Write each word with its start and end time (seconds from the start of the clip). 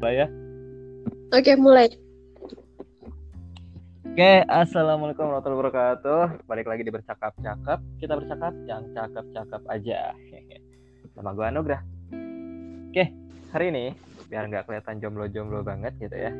Mulai 0.00 0.16
ya. 0.16 0.26
Oke, 1.36 1.52
mulai. 1.60 1.86
Oke, 4.08 4.32
assalamualaikum 4.48 5.28
warahmatullahi 5.28 5.60
wabarakatuh. 5.60 6.22
Balik 6.48 6.72
lagi 6.72 6.88
di 6.88 6.92
bercakap-cakap. 6.96 7.84
Kita 8.00 8.16
bercakap 8.16 8.56
yang 8.64 8.88
cakap-cakap 8.96 9.60
aja. 9.68 10.16
Sama 11.12 11.36
gue 11.36 11.44
Anugrah. 11.44 11.84
Oke, 12.88 13.12
hari 13.52 13.66
ini 13.68 13.92
biar 14.32 14.48
nggak 14.48 14.72
kelihatan 14.72 15.04
jomblo-jomblo 15.04 15.60
banget 15.68 15.92
gitu 16.00 16.16
ya. 16.16 16.32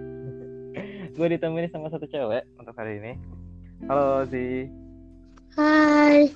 gue 1.21 1.27
ditemani 1.37 1.69
sama 1.69 1.93
satu 1.93 2.09
cewek 2.09 2.49
untuk 2.57 2.73
hari 2.81 2.97
ini. 2.97 3.13
Halo 3.93 4.25
Zi. 4.25 4.73
Hai. 5.53 6.33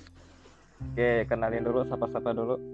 Oke, 0.92 1.24
kenalin 1.24 1.64
dulu 1.64 1.88
sapa-sapa 1.88 2.36
dulu. 2.36 2.73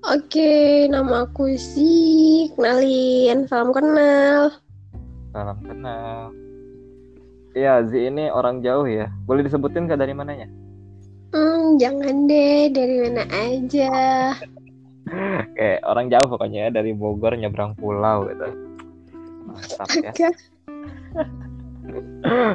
Oke, 0.00 0.88
nama 0.88 1.28
aku 1.28 1.52
sih. 1.60 2.48
Kenalin, 2.56 3.44
salam 3.44 3.76
kenal. 3.76 4.56
Salam 5.36 5.58
kenal. 5.60 6.32
Iya, 7.52 7.84
Zi 7.84 8.08
ini 8.08 8.32
orang 8.32 8.64
jauh 8.64 8.88
ya. 8.88 9.12
Boleh 9.28 9.44
disebutin 9.44 9.84
ke 9.84 10.00
dari 10.00 10.16
mananya? 10.16 10.48
Hmm, 11.36 11.76
jangan 11.76 12.24
deh, 12.24 12.72
dari 12.72 12.96
mana 13.04 13.24
aja. 13.28 13.92
Oke, 15.44 15.70
orang 15.84 16.08
jauh 16.08 16.26
pokoknya 16.32 16.66
ya, 16.66 16.80
dari 16.80 16.96
Bogor 16.96 17.36
nyebrang 17.36 17.76
pulau 17.76 18.24
gitu. 18.32 18.48
Mantap 19.44 19.88
ya. 20.00 20.12
Oke. 20.16 20.28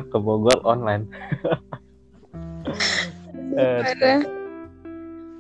Ke 0.12 0.18
Bogor 0.18 0.60
online. 0.66 1.06
Eh, 3.56 3.80
Parah. 3.80 4.20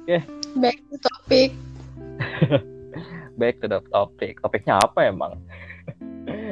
Oke. 0.05 0.17
Back 0.55 0.77
to 0.87 0.95
topic. 1.03 1.51
Back 3.39 3.59
to 3.61 3.67
the 3.67 3.79
topic. 3.91 4.39
Topiknya 4.39 4.79
apa 4.79 5.11
emang? 5.11 5.39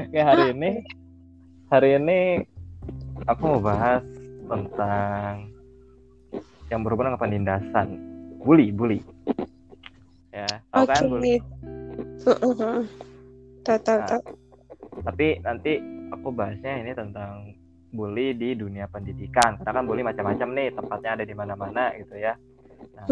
Oke, 0.09 0.19
hari 0.29 0.51
ini 0.51 0.71
hari 1.71 1.97
ini 1.97 2.19
aku 3.25 3.41
mau 3.57 3.61
bahas 3.63 4.03
tentang 4.45 5.49
yang 6.69 6.81
berhubungan 6.83 7.15
dengan 7.15 7.23
penindasan. 7.23 7.87
Bully, 8.43 8.75
bully. 8.75 8.99
Ya, 10.33 10.49
tahu 10.73 10.85
kan 10.89 11.03
bully? 11.07 11.39
Tahu, 12.19 12.51
tahu, 13.63 13.97
Nah. 13.99 14.07
tahu. 14.09 14.21
Tapi 15.07 15.27
nanti 15.41 15.79
aku 16.11 16.27
bahasnya 16.35 16.83
ini 16.83 16.91
tentang 16.91 17.55
bully 17.93 18.33
di 18.35 18.57
dunia 18.57 18.89
pendidikan. 18.89 19.55
Karena 19.61 19.79
kan 19.79 19.85
bully 19.85 20.01
macam-macam 20.03 20.49
nih, 20.51 20.67
tempatnya 20.73 21.09
ada 21.15 21.23
di 21.23 21.35
mana-mana 21.37 21.93
gitu 21.95 22.17
ya. 22.17 22.33
Nah. 22.97 23.07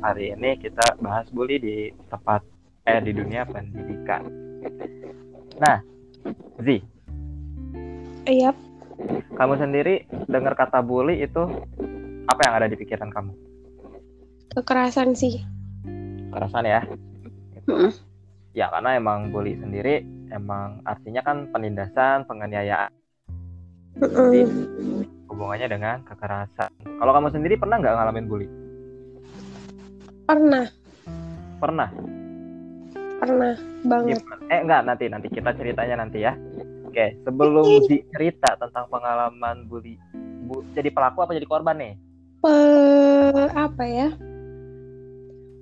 Hari 0.00 0.32
ini 0.32 0.60
kita 0.60 0.98
bahas 1.00 1.28
bully 1.32 1.56
di 1.60 1.76
tempat 2.08 2.44
eh 2.86 3.00
di 3.02 3.12
dunia 3.12 3.42
pendidikan. 3.48 4.22
Nah, 5.58 5.80
Zi, 6.60 6.78
Iya. 8.26 8.50
kamu 9.38 9.54
sendiri 9.60 10.08
dengar 10.26 10.58
kata 10.58 10.82
bully 10.82 11.22
itu 11.22 11.42
apa 12.26 12.40
yang 12.46 12.54
ada 12.58 12.66
di 12.66 12.76
pikiran 12.78 13.10
kamu? 13.12 13.32
Kekerasan 14.56 15.14
sih. 15.14 15.44
Kekerasan 16.30 16.64
ya? 16.66 16.80
Gitu. 17.54 17.68
Heeh. 17.70 17.92
Ya 18.56 18.72
karena 18.72 18.96
emang 18.96 19.30
bully 19.30 19.54
sendiri 19.60 20.00
emang 20.32 20.80
artinya 20.82 21.22
kan 21.22 21.46
penindasan, 21.52 22.24
penganiayaan, 22.24 22.90
Heeh. 24.00 24.48
hubungannya 25.28 25.68
dengan 25.68 26.00
kekerasan. 26.08 26.72
Kalau 26.82 27.12
kamu 27.12 27.28
sendiri 27.30 27.54
pernah 27.60 27.78
nggak 27.78 27.94
ngalamin 27.94 28.26
bully? 28.26 28.48
Pernah, 30.26 30.66
Pernah. 31.62 31.88
pernah 33.22 33.54
banget. 33.86 34.18
Gimana? 34.18 34.42
Eh 34.50 34.58
enggak 34.58 34.82
nanti 34.82 35.04
nanti 35.06 35.28
kita 35.30 35.54
ceritanya 35.54 36.02
nanti 36.02 36.18
ya. 36.26 36.34
Oke, 36.82 37.14
sebelum 37.22 37.86
Zi 37.86 38.02
cerita 38.10 38.58
tentang 38.58 38.90
pengalaman 38.90 39.70
bully, 39.70 39.94
bu, 40.50 40.66
jadi 40.74 40.90
pelaku 40.90 41.22
apa 41.22 41.38
jadi 41.38 41.46
korban 41.46 41.78
nih? 41.78 41.94
Pe- 42.42 43.54
apa 43.54 43.84
ya? 43.86 44.08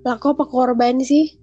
Pelaku 0.01 0.25
apa 0.33 0.45
korban 0.49 0.97
sih? 1.05 1.37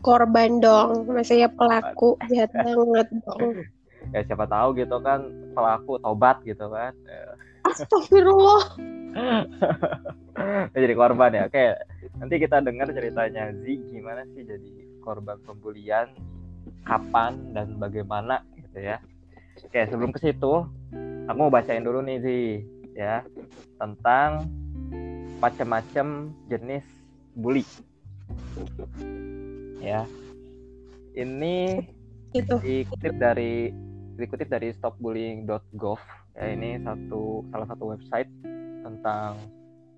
Korban 0.00 0.56
dong. 0.64 1.12
Masanya 1.12 1.52
pelaku 1.52 2.16
jahat 2.32 2.56
banget 2.56 3.08
dong. 3.28 3.68
Ya 4.12 4.20
siapa 4.26 4.44
tahu 4.50 4.76
gitu 4.76 4.98
kan 5.00 5.24
pelaku 5.54 5.96
tobat 6.02 6.42
gitu 6.44 6.68
kan. 6.68 6.92
Astagfirullah. 7.62 8.62
jadi 10.74 10.94
korban 10.96 11.30
ya. 11.36 11.42
Oke, 11.46 11.76
nanti 12.18 12.34
kita 12.40 12.64
dengar 12.64 12.90
ceritanya 12.90 13.52
Zi 13.62 13.78
gimana 13.92 14.24
sih 14.32 14.42
jadi 14.42 14.70
korban 15.04 15.38
pembulian, 15.44 16.10
kapan 16.86 17.52
dan 17.52 17.76
bagaimana 17.76 18.42
gitu 18.58 18.78
ya. 18.82 18.98
Oke, 19.62 19.84
sebelum 19.86 20.10
ke 20.10 20.18
situ, 20.20 20.66
aku 21.28 21.36
mau 21.38 21.52
bacain 21.52 21.84
dulu 21.84 22.02
nih 22.02 22.18
Zi 22.22 22.40
ya 22.96 23.22
tentang 23.78 24.48
macam-macam 25.38 26.30
jenis 26.48 26.84
bully. 27.36 27.64
Ya. 29.82 30.06
Ini 31.12 31.84
Gitu. 32.32 32.56
dikutip 32.64 33.20
dari 33.20 33.68
dikutip 34.16 34.48
dari 34.48 34.72
stopbullying.gov 34.72 36.00
ya 36.32 36.46
ini 36.52 36.80
satu 36.80 37.44
salah 37.52 37.66
satu 37.68 37.84
website 37.92 38.28
tentang 38.82 39.36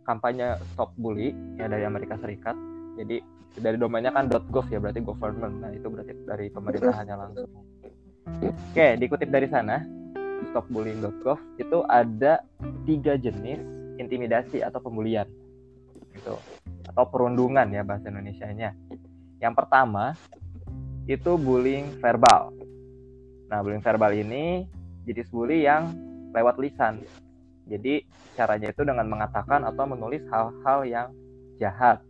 kampanye 0.05 0.59
stop 0.75 0.93
bully 1.01 1.33
ya 1.57 1.71
dari 1.71 1.87
Amerika 1.87 2.19
Serikat. 2.21 2.57
Jadi 2.99 3.23
dari 3.55 3.79
domainnya 3.79 4.11
kan 4.11 4.27
.gov 4.29 4.67
ya 4.69 4.83
berarti 4.83 5.01
government. 5.03 5.63
Nah 5.63 5.71
itu 5.71 5.87
berarti 5.87 6.13
dari 6.27 6.47
pemerintahannya 6.51 7.17
langsung. 7.17 7.51
Oke 8.45 8.87
dikutip 8.99 9.29
dari 9.31 9.47
sana 9.47 9.85
stopbullying.gov 10.51 11.41
itu 11.57 11.79
ada 11.89 12.43
tiga 12.85 13.17
jenis 13.17 13.61
intimidasi 13.97 14.61
atau 14.61 14.83
pembulian 14.83 15.27
gitu. 16.15 16.37
Atau 16.91 17.05
perundungan 17.11 17.67
ya 17.71 17.83
bahasa 17.83 18.11
Indonesianya. 18.11 18.75
Yang 19.43 19.55
pertama 19.57 20.15
itu 21.05 21.37
bullying 21.37 22.01
verbal. 22.01 22.55
Nah, 23.51 23.61
bullying 23.61 23.85
verbal 23.85 24.13
ini 24.17 24.65
jenis 25.05 25.29
bully 25.29 25.69
yang 25.69 25.93
lewat 26.35 26.59
lisan. 26.59 27.01
Jadi, 27.65 28.05
caranya 28.37 28.69
itu 28.69 28.83
dengan 28.85 29.09
mengatakan 29.09 29.65
atau 29.65 29.89
menulis 29.89 30.21
hal-hal 30.29 30.85
yang 30.85 31.09
jahat. 31.57 32.03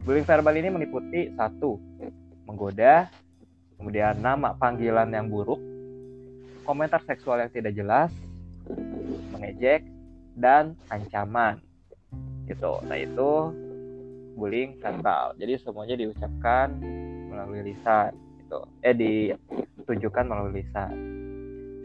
Bullying 0.00 0.24
verbal 0.24 0.56
ini 0.56 0.72
meliputi 0.72 1.28
satu, 1.36 1.76
menggoda, 2.48 3.12
kemudian 3.76 4.16
nama 4.16 4.56
panggilan 4.56 5.12
yang 5.12 5.28
buruk, 5.28 5.60
komentar 6.64 7.04
seksual 7.04 7.44
yang 7.44 7.52
tidak 7.52 7.76
jelas, 7.76 8.08
mengejek, 9.36 9.84
dan 10.32 10.72
ancaman. 10.88 11.60
Gitu. 12.48 12.72
Nah, 12.88 12.96
itu 12.96 13.30
bullying 14.40 14.80
verbal. 14.80 15.36
Jadi, 15.36 15.60
semuanya 15.60 16.00
diucapkan 16.00 16.72
melalui 17.28 17.68
lisan. 17.68 18.16
Gitu. 18.40 18.60
Eh, 18.80 18.96
ditunjukkan 18.96 20.24
melalui 20.24 20.64
lisan. 20.64 20.92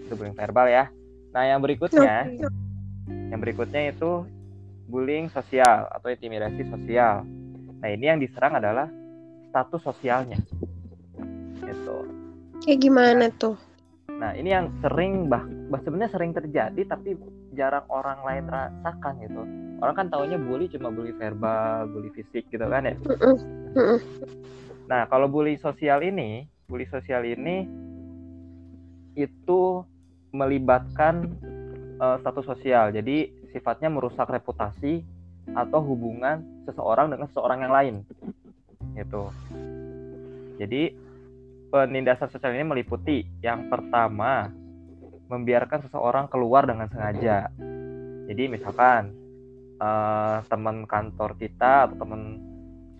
Itu 0.08 0.16
bullying 0.16 0.40
verbal 0.40 0.72
ya. 0.72 0.88
Nah, 1.35 1.44
yang 1.44 1.59
berikutnya, 1.59 2.31
yang 3.12 3.40
berikutnya 3.44 3.91
itu 3.91 4.23
bullying 4.88 5.28
sosial 5.35 5.91
atau 5.91 6.07
intimidasi 6.07 6.63
sosial. 6.72 7.28
Nah, 7.84 7.90
ini 7.91 8.07
yang 8.07 8.23
diserang 8.23 8.56
adalah 8.56 8.88
status 9.51 9.84
sosialnya. 9.84 10.40
Gitu. 11.59 11.97
Kayak 12.63 12.79
gimana 12.79 13.28
tuh? 13.35 13.59
Nah, 14.16 14.31
ini 14.31 14.56
yang 14.56 14.72
sering 14.79 15.28
bah, 15.28 15.44
bah 15.68 15.84
sebenarnya 15.84 16.16
sering 16.16 16.31
terjadi 16.31 16.81
tapi 16.88 17.19
jarang 17.51 17.84
orang 17.91 18.24
lain 18.24 18.45
rasakan 18.47 19.19
gitu. 19.28 19.44
Orang 19.84 19.95
kan 20.00 20.07
taunya 20.07 20.40
bully 20.40 20.72
cuma 20.72 20.88
bully 20.88 21.12
verbal, 21.19 21.91
bully 21.91 22.16
fisik 22.16 22.47
gitu 22.47 22.63
kan 22.63 22.88
ya. 22.88 22.95
Nah, 24.88 25.04
kalau 25.12 25.27
bully 25.27 25.60
sosial 25.60 26.00
ini, 26.00 26.48
bully 26.71 26.88
sosial 26.88 27.27
ini 27.27 27.68
itu 29.19 29.83
melibatkan 30.36 31.32
eh, 31.98 32.18
status 32.20 32.46
sosial. 32.46 32.92
Jadi 32.92 33.32
sifatnya 33.56 33.88
merusak 33.88 34.28
reputasi 34.28 35.00
atau 35.56 35.80
hubungan 35.80 36.44
seseorang 36.68 37.08
dengan 37.14 37.32
seseorang 37.32 37.60
yang 37.64 37.74
lain. 37.74 37.96
Gitu. 39.00 39.24
Jadi 40.60 40.84
penindasan 41.72 42.32
sosial 42.32 42.56
ini 42.56 42.68
meliputi 42.68 43.24
yang 43.40 43.72
pertama 43.72 44.52
membiarkan 45.32 45.88
seseorang 45.88 46.28
keluar 46.28 46.68
dengan 46.68 46.92
sengaja. 46.92 47.48
Jadi 48.28 48.44
misalkan 48.52 49.16
eh, 49.80 50.38
teman 50.52 50.84
kantor 50.84 51.40
kita 51.40 51.88
atau 51.88 51.96
teman 51.96 52.22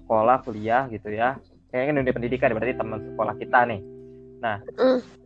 sekolah 0.06 0.38
kuliah 0.46 0.86
gitu 0.94 1.10
ya 1.10 1.34
kayaknya 1.74 2.06
dunia 2.06 2.14
pendidikan 2.14 2.54
berarti 2.54 2.78
teman 2.78 3.02
sekolah 3.02 3.36
kita 3.42 3.60
nih 3.66 3.82
nah 4.45 4.57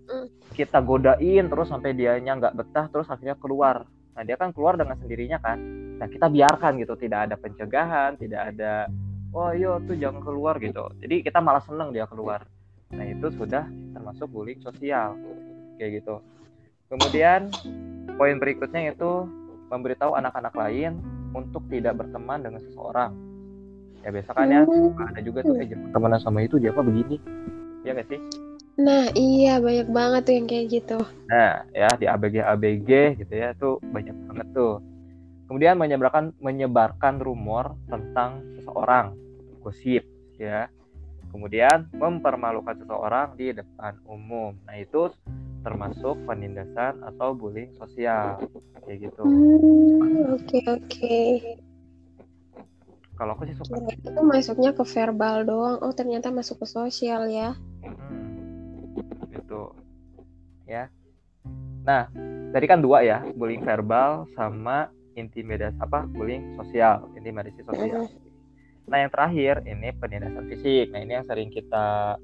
Mm, 0.09 0.25
kita 0.57 0.81
godain 0.81 1.45
terus 1.45 1.69
sampai 1.69 1.93
dianya 1.93 2.33
nggak 2.39 2.55
betah 2.57 2.89
terus 2.89 3.05
akhirnya 3.11 3.37
keluar. 3.37 3.85
Nah 4.17 4.23
dia 4.25 4.35
kan 4.35 4.49
keluar 4.49 4.73
dengan 4.73 4.97
sendirinya 4.97 5.37
kan. 5.37 5.61
Nah 6.01 6.07
kita 6.09 6.25
biarkan 6.31 6.81
gitu 6.81 6.97
tidak 6.97 7.29
ada 7.29 7.35
pencegahan 7.37 8.17
tidak 8.17 8.55
ada 8.55 8.89
oh 9.29 9.53
iya 9.53 9.77
tuh 9.85 9.93
jangan 9.93 10.25
keluar 10.25 10.57
gitu. 10.57 10.89
Jadi 10.97 11.21
kita 11.21 11.37
malah 11.39 11.61
seneng 11.61 11.93
dia 11.93 12.09
keluar. 12.09 12.41
Nah 12.89 13.05
itu 13.05 13.29
sudah 13.37 13.69
termasuk 13.93 14.27
bullying 14.33 14.57
sosial 14.65 15.13
kayak 15.77 16.01
gitu. 16.01 16.25
Kemudian 16.89 17.53
poin 18.17 18.41
berikutnya 18.41 18.89
itu 18.89 19.29
memberitahu 19.69 20.17
anak-anak 20.17 20.57
lain 20.57 20.97
untuk 21.37 21.61
tidak 21.69 22.01
berteman 22.01 22.41
dengan 22.41 22.59
seseorang. 22.65 23.13
Ya 24.01 24.09
biasa 24.09 24.31
kan 24.33 24.49
ya 24.49 24.65
Hmm. 24.65 24.97
ada 24.97 25.21
juga 25.21 25.45
tuh 25.45 25.59
eh 25.61 25.69
jangan 25.69 25.93
temenan 25.93 26.19
sama 26.23 26.41
itu 26.41 26.57
dia 26.57 26.73
apa 26.73 26.81
begini? 26.81 27.21
Ya 27.85 27.93
gak 27.93 28.09
sih 28.09 28.48
Nah, 28.79 29.11
iya 29.11 29.59
banyak 29.59 29.91
banget 29.91 30.21
tuh 30.23 30.33
yang 30.39 30.47
kayak 30.47 30.65
gitu. 30.71 30.99
Nah, 31.27 31.67
ya 31.75 31.91
di 31.99 32.07
ABG 32.07 32.35
ABG 32.39 32.89
gitu 33.19 33.33
ya 33.35 33.51
tuh 33.59 33.83
banyak 33.83 34.15
banget 34.31 34.47
tuh. 34.55 34.79
Kemudian 35.51 35.75
menyebarkan 35.75 36.31
menyebarkan 36.39 37.19
rumor 37.19 37.75
tentang 37.91 38.39
seseorang, 38.55 39.19
gosip 39.59 40.07
ya. 40.39 40.71
Kemudian 41.29 41.91
mempermalukan 41.93 42.79
seseorang 42.79 43.35
di 43.35 43.51
depan 43.53 43.99
umum. 44.07 44.55
Nah, 44.65 44.79
itu 44.79 45.11
termasuk 45.61 46.15
penindasan 46.23 47.03
atau 47.03 47.35
bullying 47.35 47.75
sosial 47.75 48.39
kayak 48.87 49.11
gitu. 49.11 49.21
Hmm, 49.27 50.33
oke 50.39 50.59
oke. 50.65 51.19
Kalau 53.19 53.35
aku 53.35 53.43
sih 53.51 53.55
suka 53.59 53.75
itu 53.91 54.21
masuknya 54.23 54.71
ke 54.71 54.83
verbal 54.87 55.43
doang. 55.43 55.77
Oh, 55.83 55.91
ternyata 55.91 56.31
masuk 56.31 56.63
ke 56.63 56.67
sosial 56.71 57.27
ya. 57.27 57.53
Hmm, 57.83 58.08
gitu 59.49 59.73
ya. 60.69 60.85
Nah 61.81 62.05
tadi 62.53 62.65
kan 62.69 62.85
dua 62.85 63.01
ya 63.01 63.25
bullying 63.33 63.65
verbal 63.65 64.29
sama 64.37 64.93
intimidasi 65.17 65.73
apa 65.81 66.05
bullying 66.05 66.53
sosial 66.53 67.09
intimidasi 67.17 67.65
sosial. 67.65 68.05
Nah 68.85 68.97
yang 69.01 69.09
terakhir 69.09 69.65
ini 69.65 69.89
penindasan 69.97 70.45
fisik. 70.45 70.93
Nah 70.93 71.01
ini 71.01 71.17
yang 71.17 71.25
sering 71.25 71.49
kita 71.49 72.21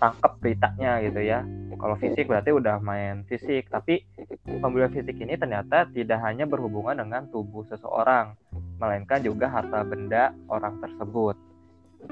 tangkap 0.00 0.40
beritanya 0.40 1.04
gitu 1.04 1.20
ya. 1.20 1.44
Kalau 1.76 1.96
fisik 2.00 2.28
berarti 2.28 2.56
udah 2.56 2.80
main 2.80 3.28
fisik 3.28 3.68
tapi 3.68 4.08
pembulian 4.44 4.92
fisik 4.92 5.20
ini 5.20 5.36
ternyata 5.36 5.84
tidak 5.92 6.20
hanya 6.24 6.48
berhubungan 6.48 6.96
dengan 6.96 7.28
tubuh 7.28 7.68
seseorang 7.68 8.36
melainkan 8.80 9.20
juga 9.20 9.52
harta 9.52 9.84
benda 9.84 10.32
orang 10.48 10.80
tersebut. 10.80 11.36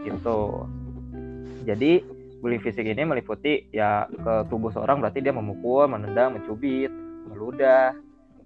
Gitu. 0.00 0.40
Jadi 1.68 2.19
bullying 2.40 2.64
fisik 2.64 2.88
ini 2.88 3.04
meliputi 3.04 3.68
ya 3.70 4.08
ke 4.08 4.48
tubuh 4.48 4.72
seorang 4.72 4.98
berarti 5.04 5.20
dia 5.20 5.32
memukul, 5.32 5.84
menendang, 5.86 6.36
mencubit, 6.36 6.88
meludah, 7.28 7.92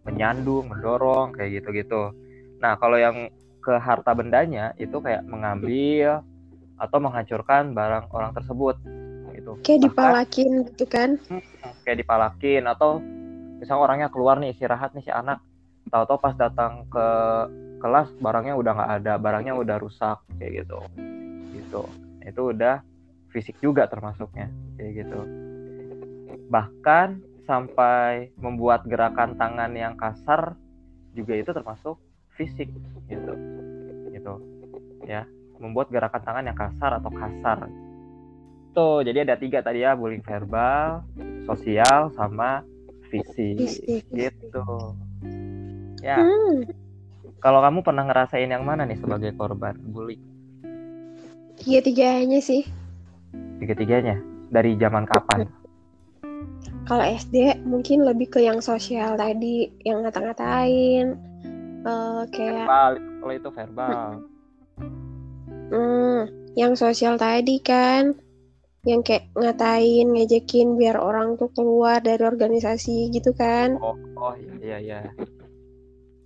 menyandung, 0.05 0.69
mendorong 0.69 1.33
kayak 1.33 1.63
gitu-gitu. 1.63 2.11
Nah, 2.59 2.77
kalau 2.77 2.99
yang 2.99 3.31
ke 3.65 3.75
harta 3.81 4.13
bendanya 4.13 4.77
itu 4.77 5.01
kayak 5.01 5.25
mengambil 5.25 6.21
atau 6.77 6.99
menghancurkan 7.01 7.73
barang 7.73 8.13
orang 8.13 8.35
tersebut 8.37 8.77
gitu. 9.33 9.57
Kayak 9.63 9.79
Bahkan 9.81 9.87
dipalakin 9.89 10.51
gitu 10.69 10.85
kan. 10.91 11.11
kayak 11.85 11.99
dipalakin 12.05 12.65
atau 12.69 13.01
misalnya 13.61 13.83
orangnya 13.83 14.09
keluar 14.13 14.37
nih 14.41 14.53
istirahat 14.53 14.93
nih 14.93 15.05
si 15.05 15.13
anak 15.13 15.41
tahu-tahu 15.89 16.19
pas 16.21 16.35
datang 16.37 16.85
ke 16.89 17.07
kelas 17.81 18.09
barangnya 18.21 18.57
udah 18.57 18.73
nggak 18.73 18.93
ada 19.01 19.13
barangnya 19.21 19.53
udah 19.57 19.77
rusak 19.77 20.19
kayak 20.41 20.65
gitu 20.65 20.81
gitu 21.53 21.83
itu 22.25 22.41
udah 22.57 22.81
fisik 23.35 23.59
juga 23.59 23.91
termasuknya 23.91 24.47
kayak 24.79 24.93
gitu. 25.03 25.21
Bahkan 26.47 27.09
sampai 27.45 28.31
membuat 28.39 28.87
gerakan 28.87 29.35
tangan 29.35 29.75
yang 29.75 29.99
kasar 29.99 30.55
juga 31.13 31.35
itu 31.35 31.51
termasuk 31.51 31.99
fisik 32.39 32.71
gitu. 33.11 33.35
Gitu. 34.15 34.35
Ya 35.05 35.27
membuat 35.59 35.91
gerakan 35.91 36.23
tangan 36.23 36.47
yang 36.47 36.59
kasar 36.59 37.03
atau 37.03 37.11
kasar. 37.11 37.59
Tuh 38.75 39.03
jadi 39.03 39.27
ada 39.27 39.35
tiga 39.35 39.63
tadi 39.67 39.83
ya 39.83 39.99
bullying 39.99 40.23
verbal 40.23 41.03
sosial 41.51 42.15
sama 42.15 42.63
fisik. 43.11 43.59
Fisik. 43.59 44.07
gitu. 44.15 44.95
Ya. 46.07 46.23
Hmm, 46.23 46.69
kalau 47.43 47.59
kamu 47.65 47.83
pernah 47.83 48.07
ngerasain 48.07 48.51
yang 48.51 48.63
mana 48.63 48.87
nih 48.87 48.99
sebagai 48.99 49.35
korban 49.35 49.75
bully 49.91 50.21
tiga-tiganya 51.65 52.45
sih. 52.45 52.67
Tiga-tiganya? 53.65 54.21
Dari 54.53 54.77
zaman 54.77 55.09
kapan? 55.09 55.49
Kalau 56.85 57.01
SD 57.01 57.65
mungkin 57.65 58.05
lebih 58.05 58.29
ke 58.37 58.45
yang 58.45 58.61
sosial 58.61 59.17
tadi, 59.17 59.73
yang 59.89 60.05
ngata-ngatain, 60.05 61.17
eh, 61.81 62.23
kayak 62.29 62.69
verbal 62.69 62.93
kalau 63.25 63.33
itu 63.33 63.51
verbal. 63.57 64.09
Hmm, 65.73 66.21
yang 66.61 66.77
sosial 66.77 67.17
tadi 67.17 67.57
kan, 67.65 68.13
yang 68.85 69.01
kayak 69.01 69.33
ngatain, 69.33 70.13
ngejekin 70.13 70.77
biar 70.77 71.01
orang 71.01 71.41
tuh 71.41 71.49
keluar 71.57 72.05
dari 72.05 72.21
organisasi 72.21 73.09
gitu 73.17 73.33
kan. 73.33 73.81
oh 73.81 73.97
oh 74.21 74.37
iya 74.61 74.77
iya. 74.77 75.01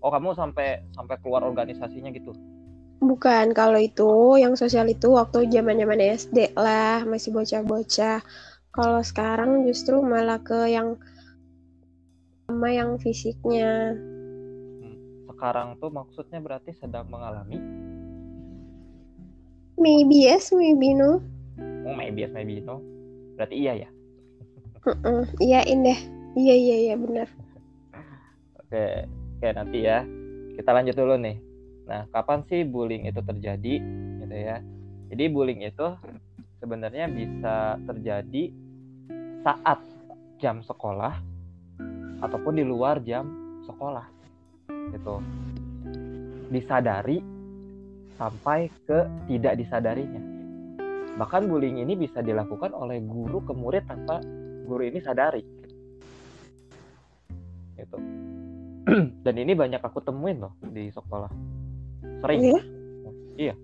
Oh 0.02 0.10
kamu 0.10 0.34
sampai 0.34 0.82
sampai 0.94 1.16
keluar 1.22 1.42
organisasinya 1.46 2.10
gitu 2.14 2.34
Bukan, 2.98 3.54
kalau 3.54 3.78
itu 3.78 4.38
yang 4.42 4.58
sosial 4.58 4.90
itu 4.90 5.14
waktu 5.14 5.46
zaman-zaman 5.46 6.02
SD 6.18 6.52
lah, 6.58 7.06
masih 7.06 7.30
bocah-bocah. 7.30 8.20
Kalau 8.74 9.00
sekarang 9.06 9.66
justru 9.66 10.02
malah 10.02 10.42
ke 10.42 10.70
yang 10.70 10.98
sama 12.48 12.68
yang 12.72 12.96
fisiknya. 12.98 13.94
sekarang 15.38 15.78
tuh 15.78 15.86
maksudnya 15.94 16.42
berarti 16.42 16.74
sedang 16.74 17.06
mengalami 17.06 17.62
Maybe 19.78 20.26
yes, 20.26 20.50
maybe 20.50 20.98
no. 20.98 21.22
oh 21.86 21.94
maybe 21.94 22.26
yes 22.26 22.34
maybe 22.34 22.58
no 22.58 22.82
berarti 23.38 23.54
iya 23.54 23.86
ya 23.86 23.88
Heeh, 24.82 25.22
Iyain 25.38 25.84
deh. 25.86 26.00
Iya, 26.34 26.54
iya, 26.54 26.76
iya 26.90 26.94
benar. 26.98 27.28
oke 28.58 28.84
oke 29.38 29.48
nanti 29.54 29.78
ya 29.86 30.02
kita 30.58 30.70
lanjut 30.74 30.98
dulu 30.98 31.14
nih 31.22 31.38
nah 31.88 32.04
kapan 32.12 32.44
sih 32.44 32.68
bullying 32.68 33.08
itu 33.08 33.24
terjadi 33.24 33.74
gitu 34.20 34.36
ya? 34.36 34.60
Jadi 35.08 35.24
bullying 35.32 35.64
itu 35.64 35.88
sebenarnya 36.60 37.08
bisa 37.08 37.80
terjadi 37.88 38.52
saat 39.40 39.80
jam 40.36 40.60
sekolah 40.60 41.16
ataupun 42.20 42.60
di 42.60 42.64
luar 42.66 43.00
jam 43.00 43.24
sekolah 43.64 44.06
gitu. 44.68 45.24
Disadari 46.52 47.24
sampai 48.20 48.68
ke 48.84 49.08
tidak 49.30 49.56
disadarinya. 49.56 50.22
Bahkan 51.16 51.48
bullying 51.48 51.80
ini 51.82 51.96
bisa 51.96 52.20
dilakukan 52.20 52.76
oleh 52.76 53.00
guru 53.00 53.40
ke 53.42 53.52
murid 53.56 53.88
tanpa 53.88 54.20
guru 54.68 54.84
ini 54.84 55.00
sadari. 55.00 55.42
Gitu. 57.78 57.98
Dan 59.24 59.34
ini 59.38 59.56
banyak 59.56 59.80
aku 59.80 60.04
temuin 60.04 60.42
loh 60.42 60.52
di 60.68 60.90
sekolah 60.90 61.57
sering 62.22 62.40
Iya, 62.42 62.60
iya 63.36 63.54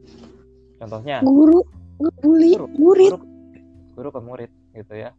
contohnya 0.79 1.23
guru 1.23 1.61
ngebully 1.99 2.53
Guru, 2.59 2.67
murid. 2.77 3.11
guru, 3.15 3.27
guru 3.95 4.09
ke 4.11 4.21
murid 4.21 4.51
gitu 4.75 4.95
ya 4.95 5.11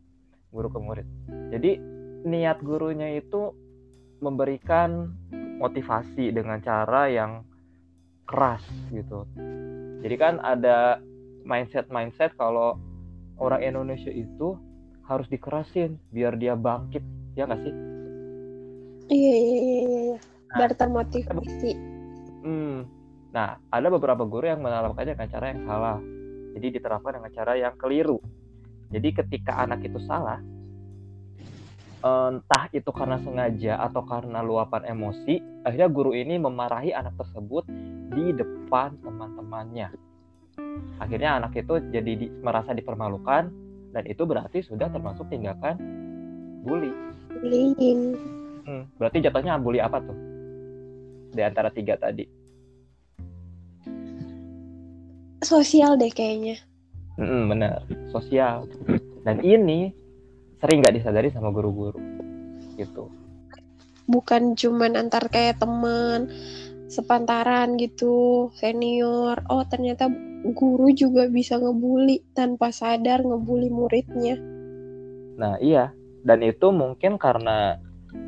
guru 0.51 0.67
ke 0.67 0.79
murid 0.79 1.07
jadi 1.51 1.71
niat 2.25 2.59
gurunya 2.61 3.19
itu 3.19 3.53
memberikan 4.19 5.13
motivasi 5.59 6.31
dengan 6.31 6.59
cara 6.59 7.07
yang 7.07 7.43
keras 8.25 8.63
gitu 8.91 9.23
jadi 10.01 10.15
kan 10.17 10.33
ada 10.41 10.99
mindset 11.45 11.87
mindset 11.89 12.33
kalau 12.35 12.75
orang 13.37 13.61
Indonesia 13.61 14.09
itu 14.09 14.57
harus 15.05 15.29
dikerasin 15.29 16.01
biar 16.09 16.33
dia 16.35 16.57
bangkit 16.57 17.03
ya 17.35 17.45
nggak 17.45 17.61
sih 17.63 17.75
Iya, 19.05 19.35
iya, 19.37 19.37
iya, 19.37 19.61
iya. 19.61 19.85
iya. 19.85 20.17
Nah. 20.17 20.55
Biar 20.57 20.71
termotivasi. 20.73 21.71
Hmm. 22.41 22.89
Nah, 23.35 23.59
ada 23.67 23.87
beberapa 23.91 24.23
guru 24.23 24.47
yang 24.47 24.63
menerapkannya 24.63 25.19
dengan 25.19 25.27
cara 25.27 25.45
yang 25.51 25.61
salah. 25.67 25.99
Jadi 26.55 26.67
diterapkan 26.79 27.19
dengan 27.19 27.31
cara 27.35 27.59
yang 27.59 27.75
keliru. 27.75 28.23
Jadi 28.95 29.11
ketika 29.11 29.59
anak 29.59 29.83
itu 29.83 29.99
salah, 30.07 30.39
entah 31.99 32.71
itu 32.71 32.87
karena 32.95 33.19
sengaja 33.19 33.75
atau 33.83 34.07
karena 34.07 34.39
luapan 34.39 34.87
emosi, 34.87 35.67
akhirnya 35.67 35.91
guru 35.91 36.15
ini 36.15 36.39
memarahi 36.39 36.95
anak 36.95 37.19
tersebut 37.19 37.67
di 38.15 38.31
depan 38.31 38.95
teman-temannya. 39.03 39.91
Akhirnya 41.03 41.35
anak 41.35 41.59
itu 41.59 41.75
jadi 41.91 42.11
di- 42.15 42.31
merasa 42.39 42.71
dipermalukan 42.71 43.51
dan 43.91 44.03
itu 44.07 44.23
berarti 44.23 44.63
sudah 44.63 44.87
termasuk 44.87 45.27
tindakan 45.27 45.75
bully. 46.63 46.95
Bullying. 47.35 48.15
Hmm, 48.63 48.87
berarti 48.95 49.19
jatuhnya 49.19 49.59
bully 49.59 49.83
apa 49.83 49.99
tuh? 49.99 50.15
Di 51.35 51.43
antara 51.43 51.67
tiga 51.67 51.99
tadi. 51.99 52.44
Sosial 55.45 56.01
deh 56.01 56.09
kayaknya. 56.09 56.57
Mm, 57.21 57.53
bener, 57.53 57.85
sosial. 58.09 58.65
Dan 59.21 59.45
ini 59.45 59.93
sering 60.57 60.81
nggak 60.81 60.97
disadari 60.97 61.29
sama 61.29 61.53
guru-guru, 61.53 62.01
gitu. 62.75 63.13
Bukan 64.09 64.57
cuman 64.57 64.97
antar 64.97 65.29
kayak 65.29 65.61
temen, 65.61 66.33
sepantaran 66.89 67.77
gitu, 67.77 68.49
senior. 68.57 69.45
Oh, 69.53 69.61
ternyata 69.69 70.09
guru 70.49 70.89
juga 70.93 71.29
bisa 71.29 71.61
ngebully 71.61 72.25
tanpa 72.33 72.73
sadar 72.73 73.21
ngebully 73.21 73.69
muridnya. 73.69 74.41
Nah, 75.37 75.61
iya. 75.61 75.93
Dan 76.25 76.41
itu 76.41 76.73
mungkin 76.73 77.21
karena 77.21 77.77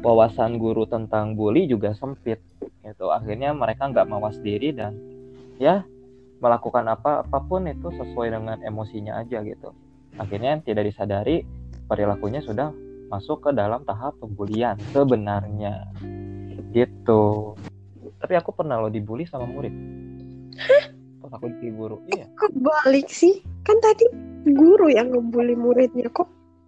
wawasan 0.06 0.62
guru 0.62 0.86
tentang 0.86 1.34
bully 1.34 1.66
juga 1.66 1.98
sempit. 1.98 2.38
Gitu. 2.62 3.06
Akhirnya 3.10 3.58
mereka 3.58 3.90
nggak 3.90 4.06
mawas 4.06 4.38
diri 4.40 4.70
dan 4.70 4.94
ya 5.58 5.82
melakukan 6.38 6.86
apa 6.86 7.26
apa 7.26 7.40
pun 7.46 7.66
itu 7.66 7.90
sesuai 7.94 8.34
dengan 8.34 8.58
emosinya 8.62 9.22
aja 9.22 9.42
gitu. 9.42 9.74
Akhirnya 10.18 10.62
tidak 10.66 10.90
disadari 10.90 11.46
perilakunya 11.86 12.42
sudah 12.42 12.74
masuk 13.08 13.48
ke 13.48 13.52
dalam 13.56 13.82
tahap 13.88 14.18
pembulian 14.20 14.76
sebenarnya. 14.92 15.88
Gitu. 16.74 17.56
Tapi 18.18 18.34
aku 18.36 18.52
pernah 18.54 18.82
lo 18.82 18.90
dibully 18.92 19.24
sama 19.30 19.48
murid. 19.48 19.74
Hah? 20.58 20.84
Pas 21.24 21.32
aku 21.38 21.50
di 21.62 21.70
guru. 21.72 22.02
Iya. 22.12 22.28
Kebalik 22.36 23.08
sih. 23.08 23.40
Kan 23.64 23.78
tadi 23.84 24.08
guru 24.48 24.92
yang 24.92 25.12
ngebully 25.12 25.56
muridnya 25.56 26.08
kok 26.12 26.28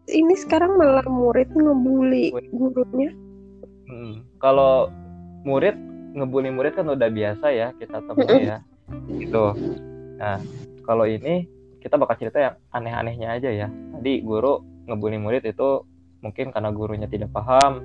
ini 0.10 0.34
sekarang 0.36 0.78
malah 0.78 1.06
murid 1.06 1.50
ngebully 1.54 2.34
gurunya. 2.54 3.12
Hmm. 3.90 4.26
Kalau 4.42 4.90
murid 5.46 5.78
ngebully 6.18 6.50
murid 6.50 6.74
kan 6.76 6.90
udah 6.90 7.10
biasa 7.10 7.54
ya 7.54 7.68
kita 7.78 8.02
temui 8.06 8.50
ya. 8.50 8.60
Gitu. 9.20 9.46
Nah, 10.20 10.38
kalau 10.84 11.06
ini 11.06 11.48
kita 11.80 11.96
bakal 11.96 12.20
cerita 12.20 12.38
yang 12.40 12.56
aneh-anehnya 12.76 13.40
aja 13.40 13.50
ya. 13.50 13.68
Tadi 13.70 14.20
guru 14.22 14.60
ngebully 14.90 15.18
murid 15.22 15.44
itu 15.48 15.86
mungkin 16.20 16.52
karena 16.52 16.70
gurunya 16.76 17.08
tidak 17.08 17.32
paham, 17.32 17.80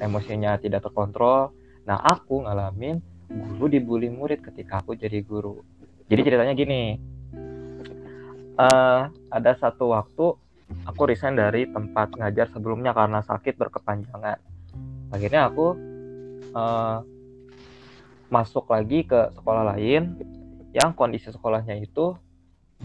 emosinya 0.00 0.56
tidak 0.56 0.86
terkontrol. 0.88 1.52
Nah, 1.84 2.00
aku 2.00 2.46
ngalamin 2.46 2.98
guru 3.26 3.66
dibully 3.66 4.08
murid 4.08 4.40
ketika 4.42 4.80
aku 4.80 4.94
jadi 4.94 5.20
guru. 5.22 5.60
Jadi 6.06 6.20
ceritanya 6.22 6.54
gini. 6.54 6.82
Uh, 8.56 9.12
ada 9.28 9.52
satu 9.60 9.92
waktu 9.92 10.32
aku 10.88 11.02
resign 11.04 11.36
dari 11.36 11.68
tempat 11.68 12.16
ngajar 12.16 12.48
sebelumnya 12.48 12.96
karena 12.96 13.20
sakit 13.20 13.60
berkepanjangan. 13.60 14.40
Akhirnya 15.12 15.52
aku 15.52 15.76
uh, 16.56 17.04
masuk 18.32 18.66
lagi 18.72 19.06
ke 19.06 19.30
sekolah 19.36 19.76
lain 19.76 20.16
yang 20.76 20.92
kondisi 20.92 21.32
sekolahnya 21.32 21.80
itu 21.80 22.12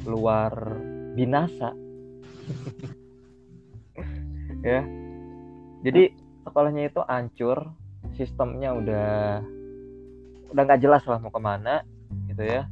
luar 0.07 0.79
binasa. 1.11 1.71
ya. 4.71 4.79
Jadi 5.83 6.15
sekolahnya 6.47 6.87
itu 6.87 7.03
hancur, 7.03 7.67
sistemnya 8.15 8.71
udah 8.71 9.43
udah 10.55 10.61
nggak 10.63 10.83
jelas 10.83 11.03
lah 11.03 11.19
mau 11.19 11.35
ke 11.35 11.41
mana 11.43 11.83
gitu 12.31 12.47
ya. 12.47 12.63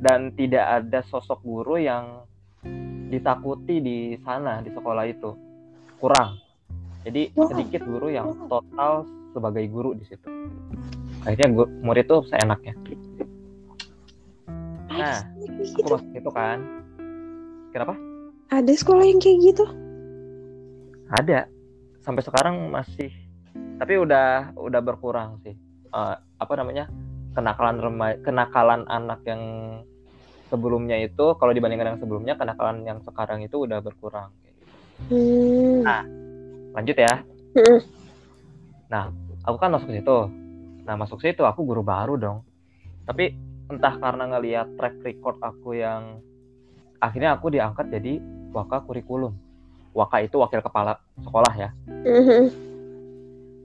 Dan 0.00 0.32
tidak 0.32 0.80
ada 0.80 1.04
sosok 1.04 1.44
guru 1.44 1.76
yang 1.76 2.24
ditakuti 3.10 3.82
di 3.82 3.98
sana 4.22 4.62
di 4.62 4.70
sekolah 4.70 5.04
itu 5.04 5.34
kurang 5.98 6.38
jadi 7.02 7.34
sedikit 7.34 7.82
guru 7.82 8.14
yang 8.14 8.30
total 8.46 9.02
sebagai 9.34 9.66
guru 9.66 9.98
di 9.98 10.06
situ 10.06 10.30
akhirnya 11.26 11.66
murid 11.82 12.06
tuh 12.06 12.22
seenaknya 12.30 12.72
nah 15.00 15.18
aku 15.80 15.88
masuk 15.88 16.10
itu 16.12 16.30
kan 16.30 16.58
kenapa 17.72 17.94
ada 18.50 18.72
sekolah 18.72 19.04
yang 19.04 19.18
kayak 19.18 19.38
gitu 19.42 19.64
ada 21.10 21.48
sampai 22.04 22.22
sekarang 22.22 22.70
masih 22.70 23.10
tapi 23.80 23.96
udah 23.96 24.52
udah 24.60 24.80
berkurang 24.84 25.40
sih 25.42 25.56
uh, 25.90 26.14
apa 26.38 26.52
namanya 26.54 26.86
kenakalan 27.32 27.76
remaja 27.78 28.16
kenakalan 28.22 28.82
anak 28.86 29.20
yang 29.26 29.42
sebelumnya 30.50 30.98
itu 30.98 31.38
kalau 31.38 31.54
dibandingkan 31.54 31.94
yang 31.94 32.00
sebelumnya 32.02 32.34
kenakalan 32.34 32.82
yang 32.82 32.98
sekarang 33.06 33.46
itu 33.46 33.64
udah 33.64 33.78
berkurang. 33.78 34.34
Hmm. 35.06 35.86
Nah, 35.86 36.02
lanjut 36.74 36.96
ya. 36.98 37.22
Hmm. 37.54 37.78
Nah, 38.90 39.04
aku 39.46 39.56
kan 39.56 39.70
masuk 39.70 39.94
ke 39.94 40.02
situ. 40.02 40.18
Nah, 40.84 40.94
masuk 40.98 41.22
situ 41.22 41.46
aku 41.46 41.62
guru 41.62 41.86
baru 41.86 42.18
dong. 42.18 42.42
Tapi 43.06 43.30
entah 43.70 43.94
karena 43.96 44.24
ngelihat 44.36 44.74
track 44.74 44.98
record 45.06 45.38
aku 45.38 45.78
yang 45.78 46.18
akhirnya 46.98 47.38
aku 47.38 47.48
diangkat 47.54 47.86
jadi 47.88 48.18
waka 48.50 48.82
kurikulum. 48.82 49.32
Waka 49.94 50.22
itu 50.22 50.38
wakil 50.38 50.62
kepala 50.62 50.98
sekolah 51.22 51.52
ya. 51.54 51.70
Hmm. 51.86 52.50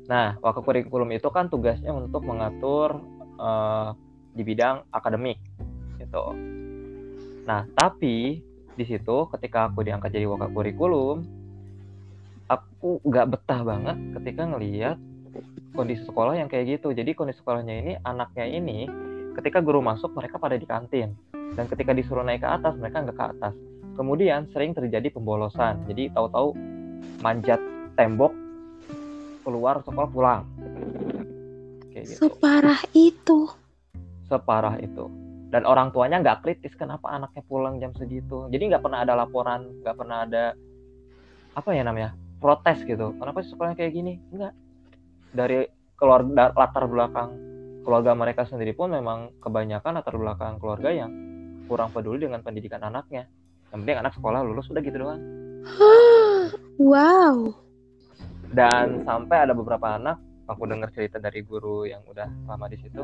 Nah, 0.06 0.38
waka 0.42 0.62
kurikulum 0.62 1.10
itu 1.14 1.28
kan 1.34 1.50
tugasnya 1.50 1.90
untuk 1.90 2.22
mengatur 2.26 3.02
uh, 3.42 3.98
di 4.34 4.42
bidang 4.46 4.86
akademik 4.94 5.42
gitu. 5.98 6.34
Nah, 7.46 7.66
tapi 7.74 8.42
di 8.76 8.86
situ 8.86 9.18
ketika 9.34 9.70
aku 9.70 9.82
diangkat 9.86 10.14
jadi 10.14 10.30
wakil 10.30 10.50
kurikulum, 10.54 11.18
aku 12.46 13.02
nggak 13.02 13.38
betah 13.38 13.62
banget 13.66 13.98
ketika 14.22 14.46
ngelihat 14.46 14.98
kondisi 15.74 16.06
sekolah 16.06 16.38
yang 16.38 16.48
kayak 16.50 16.80
gitu. 16.80 16.94
Jadi 16.94 17.18
kondisi 17.18 17.42
sekolahnya 17.42 17.76
ini 17.82 17.94
anaknya 18.02 18.46
ini 18.46 18.90
ketika 19.36 19.60
guru 19.60 19.84
masuk 19.84 20.16
mereka 20.16 20.40
pada 20.40 20.56
di 20.56 20.66
kantin 20.68 21.14
dan 21.56 21.66
ketika 21.68 21.92
disuruh 21.92 22.24
naik 22.24 22.44
ke 22.44 22.50
atas 22.50 22.74
mereka 22.80 23.04
nggak 23.04 23.18
ke 23.18 23.26
atas. 23.38 23.54
Kemudian 23.96 24.52
sering 24.52 24.76
terjadi 24.76 25.08
pembolosan. 25.08 25.88
Jadi 25.88 26.12
tahu-tahu 26.12 26.52
manjat 27.24 27.60
tembok 27.96 28.36
keluar 29.48 29.80
sekolah 29.88 30.10
pulang. 30.12 30.44
Kayak 31.96 32.04
gitu. 32.12 32.20
Separah 32.28 32.82
itu. 32.92 33.40
Separah 34.28 34.76
itu 34.84 35.08
dan 35.56 35.64
orang 35.64 35.94
tuanya 35.96 36.20
nggak 36.20 36.44
kritis 36.44 36.76
kenapa 36.76 37.16
anaknya 37.16 37.40
pulang 37.48 37.80
jam 37.80 37.96
segitu 37.96 38.52
jadi 38.52 38.76
nggak 38.76 38.84
pernah 38.84 39.08
ada 39.08 39.16
laporan 39.16 39.72
nggak 39.80 39.96
pernah 39.96 40.28
ada 40.28 40.52
apa 41.56 41.70
ya 41.72 41.88
namanya 41.88 42.12
protes 42.44 42.84
gitu 42.84 43.16
kenapa 43.16 43.40
sih 43.40 43.56
sekolahnya 43.56 43.80
kayak 43.80 43.94
gini 43.96 44.20
enggak 44.36 44.52
dari 45.32 45.64
keluarga 45.96 46.52
latar 46.52 46.84
belakang 46.92 47.40
keluarga 47.86 48.18
mereka 48.18 48.50
sendiri 48.50 48.74
pun 48.74 48.90
memang 48.90 49.38
kebanyakan 49.38 50.02
latar 50.02 50.18
belakang 50.18 50.58
keluarga 50.58 50.90
yang 50.90 51.14
kurang 51.70 51.94
peduli 51.94 52.26
dengan 52.26 52.42
pendidikan 52.42 52.82
anaknya. 52.82 53.30
Yang 53.70 53.80
penting 53.86 53.98
anak 54.02 54.14
sekolah 54.18 54.42
lulus 54.42 54.68
udah 54.74 54.82
gitu 54.82 54.98
doang. 54.98 55.22
Wow. 56.76 57.56
Dan 58.52 59.08
sampai 59.08 59.48
ada 59.48 59.56
beberapa 59.56 59.96
anak 59.96 60.20
aku 60.44 60.68
dengar 60.68 60.92
cerita 60.92 61.24
dari 61.24 61.40
guru 61.40 61.88
yang 61.88 62.04
udah 62.04 62.28
lama 62.52 62.68
di 62.68 62.78
situ. 62.84 63.00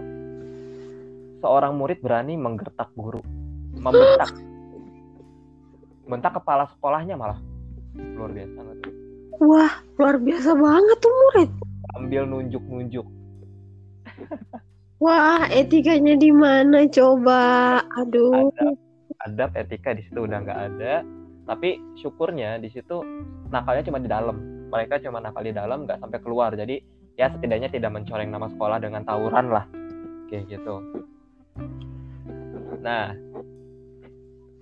Seorang 1.40 1.80
murid 1.80 2.04
berani 2.04 2.36
menggertak 2.36 2.92
guru, 2.94 3.24
membentak, 3.80 4.36
bentak 6.12 6.36
kepala 6.36 6.68
sekolahnya 6.76 7.16
malah. 7.16 7.40
Luar 7.96 8.36
biasa 8.36 8.60
tuh? 8.84 8.94
Wah 9.40 9.74
luar 9.96 10.20
biasa 10.20 10.52
banget 10.54 10.98
tuh 11.00 11.14
murid. 11.16 11.50
Ambil 11.96 12.24
nunjuk-nunjuk. 12.28 13.08
Wah 15.02 15.50
etikanya 15.50 16.14
di 16.14 16.30
mana 16.30 16.86
coba? 16.86 17.82
Aduh. 17.98 18.54
Adab, 18.54 18.78
adab 19.26 19.52
etika 19.58 19.98
di 19.98 20.06
situ 20.06 20.30
udah 20.30 20.46
nggak 20.46 20.60
ada. 20.70 21.02
Tapi 21.50 21.82
syukurnya 21.98 22.62
di 22.62 22.70
situ 22.70 23.02
nakalnya 23.50 23.90
cuma 23.90 23.98
di 23.98 24.06
dalam. 24.06 24.70
Mereka 24.70 25.02
cuma 25.02 25.18
nakal 25.18 25.42
di 25.42 25.58
dalam, 25.58 25.90
nggak 25.90 26.06
sampai 26.06 26.22
keluar. 26.22 26.54
Jadi 26.54 26.86
ya 27.18 27.34
setidaknya 27.34 27.74
tidak 27.74 27.98
mencoreng 27.98 28.30
nama 28.30 28.46
sekolah 28.54 28.78
dengan 28.78 29.02
tawuran 29.02 29.50
lah 29.50 29.66
kayak 30.30 30.48
gitu. 30.54 30.86
Nah, 32.78 33.18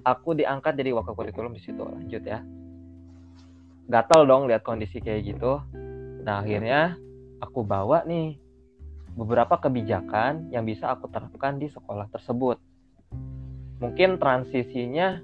aku 0.07 0.39
diangkat 0.39 0.79
jadi 0.79 0.95
wakil 0.95 1.19
kurikulum 1.19 1.51
di 1.51 1.61
situ. 1.61 1.83
Lanjut 1.83 2.23
ya. 2.23 2.39
Gatel 3.91 4.23
dong 4.23 4.47
lihat 4.47 4.63
kondisi 4.63 5.03
kayak 5.03 5.35
gitu. 5.35 5.59
Nah, 6.23 6.47
akhirnya 6.47 6.95
aku 7.43 7.67
bawa 7.67 8.07
nih 8.07 8.39
beberapa 9.15 9.57
kebijakan 9.57 10.53
yang 10.53 10.65
bisa 10.65 10.93
aku 10.93 11.09
terapkan 11.09 11.57
di 11.57 11.69
sekolah 11.69 12.09
tersebut. 12.13 12.57
Mungkin 13.79 14.19
transisinya 14.19 15.23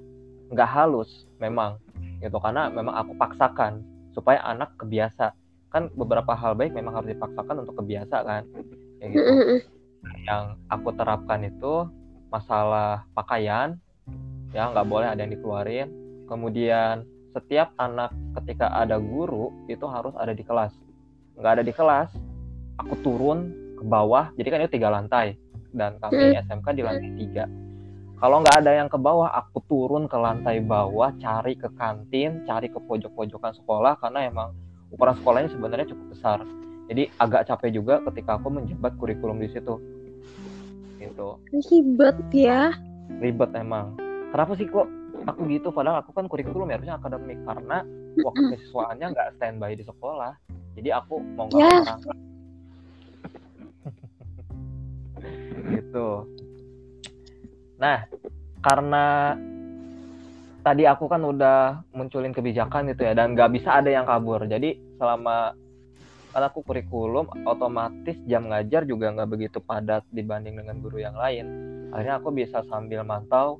nggak 0.50 0.70
halus 0.70 1.26
memang 1.42 1.82
gitu 2.22 2.38
karena 2.38 2.72
memang 2.72 2.96
aku 2.96 3.12
paksakan 3.18 3.84
supaya 4.16 4.40
anak 4.46 4.72
kebiasa. 4.80 5.36
Kan 5.68 5.92
beberapa 5.92 6.32
hal 6.32 6.56
baik 6.56 6.72
memang 6.72 6.96
harus 6.96 7.12
dipaksakan 7.12 7.66
untuk 7.66 7.84
kebiasa 7.84 8.16
kan? 8.24 8.42
Kayak 9.02 9.08
gitu. 9.12 9.30
Yang 10.24 10.44
aku 10.72 10.88
terapkan 10.96 11.40
itu 11.44 11.74
masalah 12.32 13.04
pakaian 13.12 13.76
ya 14.54 14.72
nggak 14.72 14.88
boleh 14.88 15.08
ada 15.12 15.20
yang 15.20 15.36
dikeluarin. 15.36 15.88
Kemudian 16.26 17.04
setiap 17.36 17.76
anak 17.76 18.10
ketika 18.40 18.72
ada 18.72 18.96
guru 18.96 19.52
itu 19.68 19.84
harus 19.84 20.16
ada 20.16 20.32
di 20.32 20.40
kelas. 20.40 20.72
Nggak 21.36 21.52
ada 21.60 21.64
di 21.66 21.74
kelas 21.76 22.10
aku 22.80 22.94
turun 23.04 23.65
ke 23.76 23.84
bawah 23.84 24.32
jadi 24.34 24.48
kan 24.48 24.58
itu 24.64 24.80
tiga 24.80 24.88
lantai. 24.90 25.36
Dan 25.76 26.00
kami 26.00 26.32
hmm. 26.32 26.40
SMK 26.48 26.66
di 26.72 26.82
lantai 26.82 27.10
tiga. 27.20 27.44
Kalau 28.16 28.40
nggak 28.40 28.64
ada 28.64 28.72
yang 28.72 28.88
ke 28.88 28.96
bawah 28.96 29.28
aku 29.28 29.60
turun 29.68 30.08
ke 30.08 30.16
lantai 30.16 30.64
bawah 30.64 31.12
cari 31.20 31.52
ke 31.52 31.68
kantin 31.76 32.40
cari 32.48 32.72
ke 32.72 32.80
pojok-pojokan 32.80 33.52
sekolah 33.60 34.00
karena 34.00 34.24
emang 34.24 34.56
ukuran 34.88 35.20
sekolahnya 35.20 35.52
sebenarnya 35.52 35.86
cukup 35.92 36.06
besar. 36.16 36.38
Jadi 36.88 37.12
agak 37.20 37.44
capek 37.44 37.76
juga 37.76 38.00
ketika 38.08 38.40
aku 38.40 38.48
menjabat 38.48 38.96
kurikulum 38.96 39.36
di 39.36 39.52
situ. 39.52 39.76
Gitu. 40.96 41.28
Ribet 41.52 42.18
ya. 42.32 42.72
Ribet 43.20 43.52
emang. 43.52 43.92
Kenapa 44.32 44.56
sih 44.56 44.64
kok 44.64 44.88
aku 45.28 45.44
gitu? 45.52 45.68
Padahal 45.68 46.00
aku 46.00 46.16
kan 46.16 46.24
kurikulum 46.24 46.72
ya 46.72 46.80
harusnya 46.80 46.96
akademik. 46.96 47.36
Karena 47.44 47.84
waktu 48.24 48.40
Mm-mm. 48.40 48.52
kesiswaannya 48.56 49.06
nggak 49.12 49.28
standby 49.36 49.76
di 49.76 49.84
sekolah. 49.84 50.32
Jadi 50.72 50.88
aku 50.88 51.20
mau 51.36 51.52
nggak 51.52 51.84
mau 51.84 52.26
gitu. 55.96 56.28
Nah 57.80 58.04
karena 58.60 59.32
tadi 60.60 60.84
aku 60.84 61.08
kan 61.08 61.24
udah 61.24 61.88
munculin 61.96 62.36
kebijakan 62.36 62.92
gitu 62.92 63.08
ya 63.08 63.16
dan 63.16 63.32
nggak 63.32 63.56
bisa 63.56 63.80
ada 63.80 63.88
yang 63.88 64.04
kabur. 64.04 64.44
Jadi 64.44 64.76
selama 65.00 65.56
kan 66.36 66.44
aku 66.52 66.60
kurikulum 66.60 67.24
otomatis 67.48 68.20
jam 68.28 68.52
ngajar 68.52 68.84
juga 68.84 69.08
nggak 69.08 69.30
begitu 69.32 69.58
padat 69.64 70.04
dibanding 70.12 70.60
dengan 70.60 70.76
guru 70.84 71.00
yang 71.00 71.16
lain. 71.16 71.48
Akhirnya 71.96 72.20
aku 72.20 72.28
bisa 72.28 72.60
sambil 72.68 73.00
mantau 73.08 73.56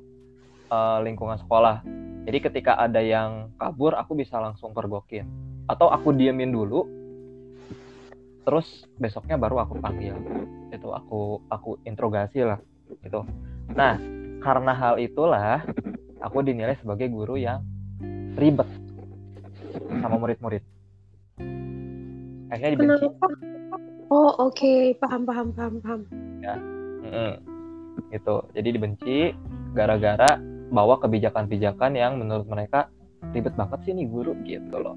eh, 0.69 0.99
lingkungan 1.01 1.41
sekolah. 1.41 1.81
Jadi 2.27 2.37
ketika 2.43 2.75
ada 2.77 2.99
yang 2.99 3.55
kabur 3.57 3.97
aku 3.97 4.13
bisa 4.13 4.37
langsung 4.37 4.77
pergokin. 4.77 5.25
Atau 5.67 5.89
aku 5.89 6.13
diemin 6.13 6.51
dulu 6.51 6.85
terus 8.47 8.87
besoknya 8.95 9.35
baru 9.35 9.59
aku 9.67 9.75
panggil 9.83 10.15
itu 10.71 10.87
aku 10.87 11.43
aku 11.51 11.75
interogasi 11.83 12.47
lah 12.47 12.55
gitu 13.03 13.27
nah 13.75 13.99
karena 14.39 14.71
hal 14.71 14.95
itulah 15.03 15.67
aku 16.23 16.39
dinilai 16.39 16.79
sebagai 16.79 17.11
guru 17.11 17.35
yang 17.35 17.59
ribet 18.39 18.71
sama 19.99 20.15
murid-murid 20.15 20.63
akhirnya 22.47 22.71
dibenci 22.79 23.05
Kenapa? 23.11 23.27
Oh, 24.07 24.31
oke. 24.39 24.95
Paham, 25.03 25.27
paham, 25.27 25.51
paham, 25.51 25.83
paham. 25.83 26.01
Mm-mm. 27.03 27.43
gitu 28.15 28.39
jadi 28.55 28.69
dibenci 28.71 29.35
gara-gara 29.75 30.39
bawa 30.71 30.95
kebijakan-kebijakan 31.03 31.91
yang 31.91 32.15
menurut 32.15 32.47
mereka 32.47 32.87
ribet 33.35 33.51
banget 33.59 33.83
sih 33.83 33.91
nih 33.91 34.07
guru 34.07 34.31
gitu 34.47 34.79
loh 34.79 34.95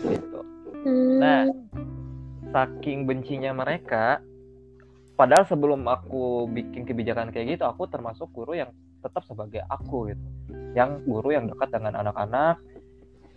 gitu 0.00 0.40
Hmm. 0.84 1.16
Nah. 1.16 1.48
Saking 2.54 3.10
bencinya 3.10 3.50
mereka 3.50 4.22
padahal 5.18 5.42
sebelum 5.50 5.82
aku 5.90 6.46
bikin 6.46 6.86
kebijakan 6.86 7.34
kayak 7.34 7.58
gitu 7.58 7.66
aku 7.66 7.90
termasuk 7.90 8.30
guru 8.30 8.54
yang 8.54 8.70
tetap 9.02 9.26
sebagai 9.26 9.66
aku 9.66 10.14
gitu. 10.14 10.24
Yang 10.78 11.02
guru 11.04 11.34
yang 11.34 11.50
dekat 11.50 11.74
dengan 11.74 11.98
anak-anak. 12.00 12.62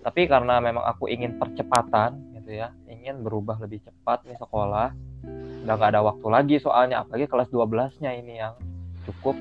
Tapi 0.05 0.29
karena 0.29 0.61
memang 0.63 0.85
aku 0.85 1.09
ingin 1.09 1.35
percepatan 1.35 2.15
gitu 2.39 2.63
ya 2.63 2.71
ingin 2.87 3.25
berubah 3.27 3.59
lebih 3.59 3.83
cepat 3.83 4.23
nih 4.23 4.39
sekolah 4.39 4.95
udah 5.67 5.73
nggak 5.75 5.91
ada 5.91 5.99
waktu 5.99 6.27
lagi 6.31 6.55
soalnya 6.63 7.03
apalagi 7.03 7.27
kelas 7.27 7.51
12 7.51 7.99
nya 7.99 8.15
ini 8.15 8.39
yang 8.39 8.55
cukup 9.03 9.35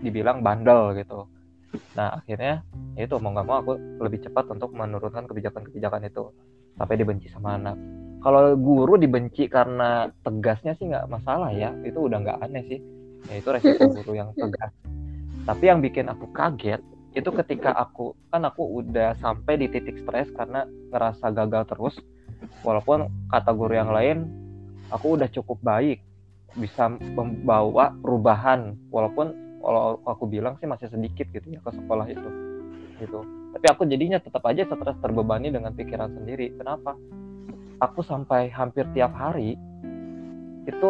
dibilang 0.00 0.40
bandel 0.40 0.96
gitu. 0.96 1.28
Nah 1.92 2.16
akhirnya 2.16 2.64
ya 2.96 3.04
itu 3.04 3.12
mau 3.20 3.36
nggak 3.36 3.44
mau 3.44 3.60
aku 3.60 3.72
lebih 4.00 4.24
cepat 4.24 4.48
untuk 4.56 4.72
menurunkan 4.72 5.28
kebijakan-kebijakan 5.28 6.08
itu. 6.08 6.32
Sampai 6.80 6.96
dibenci 6.96 7.28
sama 7.28 7.60
anak 7.60 7.76
kalau 8.24 8.56
guru 8.56 8.96
dibenci 8.96 9.46
karena 9.46 10.08
tegasnya 10.24 10.74
sih 10.78 10.88
nggak 10.88 11.08
masalah 11.10 11.52
ya. 11.52 11.72
Itu 11.84 12.08
udah 12.08 12.18
nggak 12.22 12.38
aneh 12.42 12.62
sih. 12.66 12.80
Ya 13.30 13.34
itu 13.38 13.48
resiko 13.52 13.90
guru 14.02 14.12
yang 14.16 14.30
tegas. 14.34 14.72
Tapi 15.46 15.64
yang 15.68 15.78
bikin 15.78 16.10
aku 16.10 16.30
kaget 16.34 16.82
itu 17.16 17.32
ketika 17.32 17.72
aku 17.72 18.12
kan 18.28 18.44
aku 18.44 18.84
udah 18.84 19.16
sampai 19.24 19.56
di 19.56 19.72
titik 19.72 19.96
stres 20.04 20.28
karena 20.36 20.68
ngerasa 20.92 21.32
gagal 21.32 21.64
terus. 21.70 21.96
Walaupun 22.60 23.08
kata 23.32 23.50
guru 23.56 23.72
yang 23.72 23.88
lain 23.88 24.28
aku 24.92 25.16
udah 25.16 25.28
cukup 25.32 25.56
baik 25.64 26.04
bisa 26.56 26.92
membawa 26.92 27.96
perubahan. 28.00 28.76
Walaupun 28.92 29.32
kalau 29.64 29.98
aku 30.04 30.24
bilang 30.28 30.60
sih 30.60 30.68
masih 30.68 30.92
sedikit 30.92 31.28
gitu 31.32 31.46
ya 31.46 31.60
ke 31.64 31.70
sekolah 31.72 32.06
itu. 32.10 32.30
Gitu. 33.00 33.20
Tapi 33.56 33.66
aku 33.72 33.88
jadinya 33.88 34.20
tetap 34.20 34.44
aja 34.44 34.68
stres 34.68 34.98
terbebani 35.00 35.48
dengan 35.48 35.72
pikiran 35.72 36.12
sendiri. 36.12 36.52
Kenapa 36.60 36.92
aku 37.80 38.00
sampai 38.00 38.48
hampir 38.48 38.88
tiap 38.96 39.12
hari 39.12 39.56
itu 40.64 40.88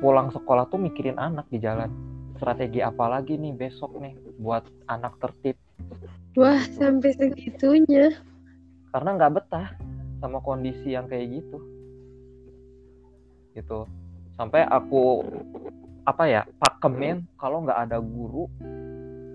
pulang 0.00 0.32
sekolah 0.32 0.66
tuh 0.72 0.80
mikirin 0.80 1.20
anak 1.20 1.46
di 1.52 1.62
jalan. 1.62 1.92
Strategi 2.36 2.82
apa 2.82 3.06
lagi 3.06 3.38
nih 3.38 3.54
besok 3.54 3.94
nih 4.02 4.18
buat 4.42 4.66
anak 4.90 5.14
tertib? 5.22 5.54
Wah, 6.34 6.58
sampai 6.74 7.12
segitunya. 7.14 8.10
karena 8.92 9.16
nggak 9.16 9.32
betah 9.40 9.72
sama 10.20 10.36
kondisi 10.44 10.92
yang 10.92 11.08
kayak 11.08 11.40
gitu. 11.40 11.58
Gitu. 13.56 13.88
Sampai 14.36 14.68
aku 14.68 15.24
apa 16.04 16.28
ya 16.28 16.42
pakemin 16.60 17.24
kalau 17.40 17.64
nggak 17.64 17.88
ada 17.88 18.04
guru 18.04 18.52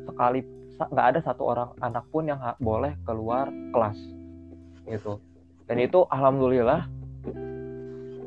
sekali 0.05 0.45
nggak 0.77 1.07
ada 1.09 1.19
satu 1.25 1.41
orang 1.41 1.73
anak 1.81 2.05
pun 2.13 2.29
yang 2.29 2.37
boleh 2.61 2.93
keluar 3.01 3.49
kelas. 3.73 3.97
Gitu 4.85 5.17
dan 5.67 5.77
itu 5.83 6.07
alhamdulillah 6.07 6.87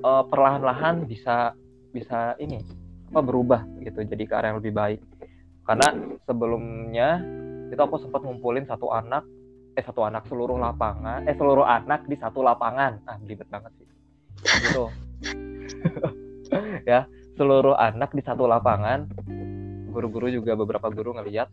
eh, 0.00 0.24
perlahan-lahan 0.28 1.08
bisa 1.08 1.56
bisa 1.90 2.38
ini 2.38 2.62
apa 3.10 3.20
berubah 3.26 3.66
gitu 3.82 4.06
jadi 4.06 4.22
ke 4.22 4.34
arah 4.36 4.54
yang 4.54 4.58
lebih 4.62 4.74
baik. 4.76 5.00
Karena 5.66 5.88
sebelumnya 6.28 7.18
itu 7.70 7.80
aku 7.80 7.98
sempat 7.98 8.22
ngumpulin 8.22 8.66
satu 8.68 8.92
anak 8.94 9.26
eh 9.78 9.82
satu 9.82 10.02
anak 10.02 10.26
seluruh 10.26 10.58
lapangan 10.58 11.26
eh 11.26 11.34
seluruh 11.34 11.66
anak 11.66 12.06
di 12.06 12.14
satu 12.20 12.44
lapangan. 12.46 13.02
Ah 13.08 13.18
ribet 13.26 13.48
banget 13.50 13.72
sih. 13.80 13.88
Gitu. 14.68 14.84
Ya 16.82 17.06
seluruh 17.38 17.78
anak 17.78 18.10
di 18.10 18.26
satu 18.26 18.50
lapangan. 18.50 19.06
Guru-guru 19.94 20.34
juga 20.34 20.58
beberapa 20.58 20.90
guru 20.90 21.14
ngeliat 21.14 21.46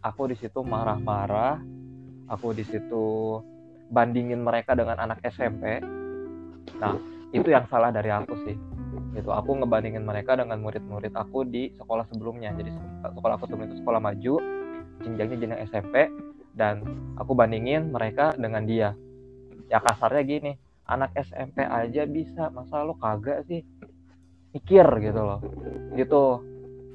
aku 0.00 0.32
di 0.32 0.36
situ 0.36 0.64
marah-marah 0.64 1.60
aku 2.30 2.56
di 2.56 2.64
situ 2.64 3.38
bandingin 3.90 4.40
mereka 4.40 4.78
dengan 4.78 4.96
anak 5.02 5.18
SMP 5.26 5.82
nah 6.78 6.94
itu 7.30 7.46
yang 7.50 7.66
salah 7.70 7.94
dari 7.94 8.10
aku 8.10 8.34
sih. 8.46 8.56
Gitu 9.14 9.30
aku 9.30 9.62
ngebandingin 9.62 10.02
mereka 10.02 10.34
dengan 10.34 10.58
murid-murid 10.62 11.14
aku 11.14 11.46
di 11.46 11.70
sekolah 11.78 12.06
sebelumnya. 12.10 12.54
Jadi 12.54 12.70
se- 12.74 13.12
sekolah 13.14 13.34
aku 13.38 13.46
sebelum 13.50 13.70
itu 13.70 13.76
sekolah 13.82 14.00
maju 14.02 14.34
jenjangnya 15.00 15.36
jenjang 15.38 15.60
SMP 15.70 15.94
dan 16.54 16.82
aku 17.16 17.32
bandingin 17.34 17.90
mereka 17.90 18.34
dengan 18.34 18.66
dia. 18.66 18.94
Ya 19.70 19.78
kasarnya 19.78 20.22
gini 20.26 20.52
anak 20.90 21.14
SMP 21.14 21.62
aja 21.62 22.02
bisa 22.06 22.50
masa 22.50 22.82
lo 22.82 22.98
kagak 22.98 23.46
sih? 23.46 23.62
Mikir 24.50 24.86
gitu 24.98 25.20
loh. 25.22 25.38
Gitu. 25.94 26.22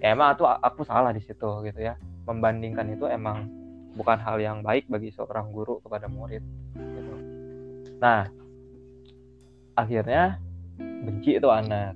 Ya 0.04 0.12
emang 0.12 0.36
itu 0.36 0.44
aku 0.44 0.84
salah 0.84 1.16
di 1.16 1.24
situ 1.24 1.64
gitu 1.64 1.80
ya. 1.80 1.96
Membandingkan 2.28 2.92
itu 2.92 3.08
emang 3.08 3.48
bukan 3.96 4.20
hal 4.20 4.38
yang 4.44 4.60
baik 4.62 4.86
bagi 4.92 5.10
seorang 5.16 5.50
guru 5.56 5.80
kepada 5.80 6.12
murid 6.12 6.44
gitu. 6.76 7.16
nah 7.98 8.28
akhirnya 9.76 10.40
benci 10.80 11.38
itu 11.38 11.50
anak. 11.52 11.96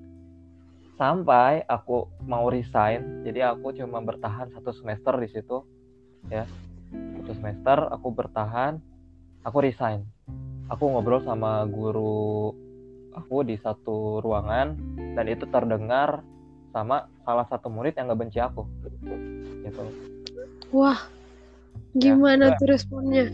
Sampai 1.00 1.64
aku 1.64 2.12
mau 2.28 2.52
resign 2.52 3.24
jadi 3.24 3.56
aku 3.56 3.72
cuma 3.72 4.04
bertahan 4.04 4.52
satu 4.52 4.76
semester 4.76 5.16
di 5.16 5.28
situ 5.32 5.64
ya. 6.28 6.44
Satu 6.92 7.32
semester 7.40 7.88
aku 7.88 8.08
bertahan 8.12 8.80
aku 9.48 9.58
resign. 9.64 10.04
Aku 10.70 10.92
ngobrol 10.92 11.24
sama 11.24 11.64
guru 11.66 12.52
aku 13.16 13.42
di 13.48 13.56
satu 13.58 14.20
ruangan 14.22 14.76
dan 15.16 15.26
itu 15.26 15.48
terdengar 15.50 16.22
sama 16.70 17.10
salah 17.26 17.48
satu 17.50 17.72
murid 17.72 17.98
yang 17.98 18.12
nggak 18.12 18.20
benci 18.20 18.40
aku 18.44 18.68
gitu. 18.86 19.82
Wah, 20.70 21.00
gimana 21.92 22.54
Ya, 22.54 22.58
tuh 22.58 22.68
responnya? 22.70 23.26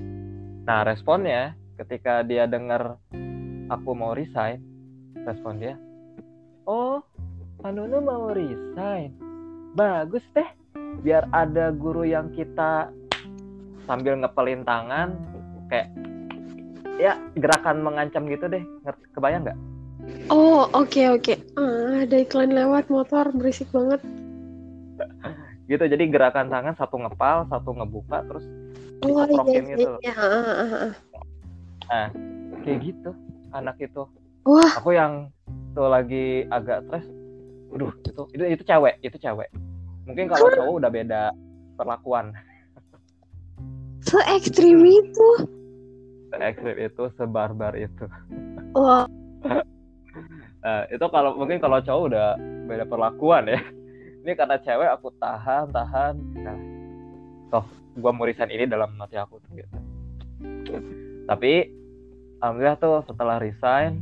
nah 0.63 0.81
responnya 0.81 1.41
ketika 1.75 2.21
dia 2.21 2.45
dengar 2.45 2.97
aku 3.67 3.91
mau 3.91 4.11
resign 4.11 4.61
respon 5.19 5.57
dia 5.57 5.75
oh 6.63 7.03
Panunu 7.57 7.99
mau 7.99 8.29
resign 8.29 9.13
bagus 9.73 10.23
deh 10.31 10.47
biar 10.97 11.27
ada 11.29 11.69
guru 11.69 12.03
yang 12.03 12.31
kita 12.31 12.89
sambil 13.83 14.15
ngepelin 14.15 14.63
tangan 14.63 15.13
kayak 15.67 15.89
ya 16.95 17.13
gerakan 17.33 17.81
mengancam 17.81 18.25
gitu 18.25 18.47
deh 18.47 18.63
Ngerti- 18.81 19.09
kebayang 19.11 19.43
nggak 19.43 19.59
Oh, 20.29 20.69
oke 20.69 21.01
oke. 21.09 21.33
Ah, 21.57 22.05
ada 22.05 22.21
iklan 22.21 22.53
lewat 22.53 22.93
motor 22.93 23.25
berisik 23.33 23.65
banget. 23.73 23.97
Gitu. 25.65 25.83
Jadi 25.85 26.03
gerakan 26.09 26.47
tangan 26.49 26.75
satu 26.77 27.01
ngepal 27.01 27.49
satu 27.49 27.69
ngebuka 27.73 28.21
terus 28.25 28.45
Oh 29.05 29.21
iya 29.27 29.43
iya. 29.45 29.61
gitu. 29.75 29.91
iya. 30.01 30.15
Ah, 30.17 30.33
ah, 30.33 30.63
ah, 30.63 30.91
ah. 31.91 32.07
kayak 32.65 32.79
gitu 32.81 33.11
anak 33.53 33.77
itu. 33.77 34.03
Wah, 34.45 34.71
aku 34.77 34.93
yang 34.93 35.29
tuh 35.73 35.89
lagi 35.89 36.45
agak 36.53 36.85
stres 36.85 37.05
Aduh, 37.75 37.91
itu 38.07 38.23
itu 38.37 38.43
itu 38.55 38.63
cewek 38.63 38.95
itu 39.03 39.17
cewek. 39.19 39.49
Mungkin 40.07 40.31
kalau 40.31 40.47
cowok 40.47 40.73
udah 40.79 40.91
beda 40.93 41.23
perlakuan. 41.75 42.31
Se 44.07 44.21
ekstrim 44.31 44.79
itu. 44.85 45.29
ekstrim 46.35 46.77
itu 46.79 47.03
sebarbar 47.19 47.75
itu. 47.75 48.05
Wah, 48.75 49.07
Nah, 50.65 50.81
itu 50.89 51.05
kalau 51.13 51.37
mungkin 51.37 51.61
kalau 51.61 51.77
cowok 51.77 52.03
udah 52.09 52.27
beda 52.65 52.89
perlakuan 52.89 53.45
ya 53.45 53.61
ini 54.25 54.33
karena 54.33 54.57
cewek 54.57 54.89
aku 54.89 55.13
tahan 55.21 55.69
tahan. 55.69 56.13
Nah. 56.41 56.59
Toh 57.53 57.65
gue 57.95 58.11
mau 58.11 58.25
resign 58.25 58.49
ini 58.49 58.65
dalam 58.65 58.91
hati 58.97 59.15
aku 59.21 59.37
tuh 59.37 59.51
gitu. 59.53 59.77
Tapi 61.29 61.69
alhamdulillah 62.41 62.77
tuh 62.81 63.05
setelah 63.05 63.37
resign 63.37 64.01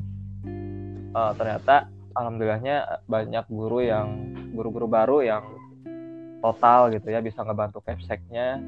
uh, 1.12 1.36
ternyata 1.36 1.92
alhamdulillahnya 2.16 3.04
banyak 3.06 3.46
guru 3.52 3.84
yang 3.84 4.34
guru-guru 4.56 4.88
baru 4.88 5.18
yang 5.22 5.44
total 6.40 6.92
gitu 6.92 7.12
ya 7.12 7.20
bisa 7.24 7.44
ngebantu 7.44 7.80
capseknya 7.86 8.60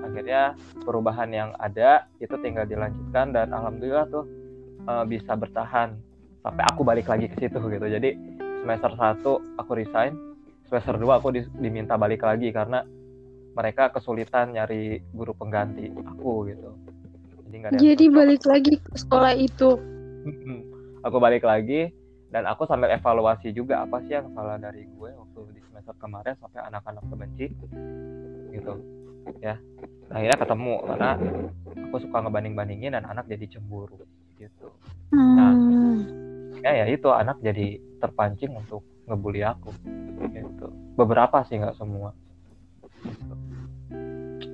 akhirnya 0.00 0.56
perubahan 0.84 1.28
yang 1.28 1.50
ada 1.60 2.08
itu 2.16 2.32
tinggal 2.40 2.64
dilanjutkan 2.64 3.32
dan 3.32 3.52
alhamdulillah 3.52 4.08
tuh 4.12 4.24
uh, 4.84 5.04
bisa 5.08 5.32
bertahan. 5.36 5.96
Sampai 6.44 6.64
aku 6.68 6.84
balik 6.86 7.08
lagi 7.10 7.28
ke 7.28 7.36
situ 7.40 7.58
gitu. 7.60 7.86
Jadi 7.88 8.14
semester 8.64 8.92
1 8.92 9.24
aku 9.60 9.72
resign 9.72 10.27
semester 10.68 11.00
2 11.00 11.08
aku 11.18 11.28
di, 11.32 11.40
diminta 11.56 11.96
balik 11.96 12.22
lagi 12.22 12.52
karena 12.52 12.84
mereka 13.56 13.90
kesulitan 13.90 14.54
nyari 14.54 15.02
guru 15.10 15.34
pengganti 15.34 15.90
aku 16.04 16.46
gitu. 16.46 16.70
Jadi, 17.48 17.56
gak 17.58 17.70
ada 17.72 17.78
jadi 17.80 18.04
balik 18.12 18.42
lagi 18.44 18.74
ke 18.78 18.92
sekolah 18.94 19.32
itu? 19.34 19.80
Aku 21.02 21.16
balik 21.18 21.42
lagi 21.42 21.90
dan 22.28 22.44
aku 22.44 22.68
sambil 22.68 22.92
evaluasi 22.92 23.56
juga 23.56 23.82
apa 23.82 24.04
sih 24.04 24.12
yang 24.12 24.28
salah 24.36 24.60
dari 24.60 24.84
gue 24.84 25.10
waktu 25.10 25.40
di 25.56 25.60
semester 25.64 25.96
kemarin 25.96 26.36
sampai 26.36 26.60
anak-anak 26.68 27.02
terbenci 27.08 27.46
gitu. 28.52 28.74
Ya 29.40 29.56
nah, 30.12 30.20
akhirnya 30.20 30.38
ketemu 30.40 30.74
karena 30.84 31.10
aku 31.88 31.96
suka 32.04 32.16
ngebanding-bandingin 32.24 32.92
dan 32.92 33.04
anak 33.08 33.24
jadi 33.32 33.56
cemburu 33.56 34.04
gitu. 34.36 34.68
Nah 35.16 35.52
hmm. 35.56 35.96
ya 36.60 36.84
ya 36.84 36.86
itu 36.92 37.08
anak 37.08 37.40
jadi 37.40 37.80
terpancing 37.96 38.52
untuk 38.52 38.84
ngebully 39.08 39.42
aku. 39.42 39.72
Gitu. 40.28 40.66
Beberapa 40.94 41.42
sih 41.48 41.56
nggak 41.56 41.80
semua. 41.80 42.12
Gitu. 43.02 43.34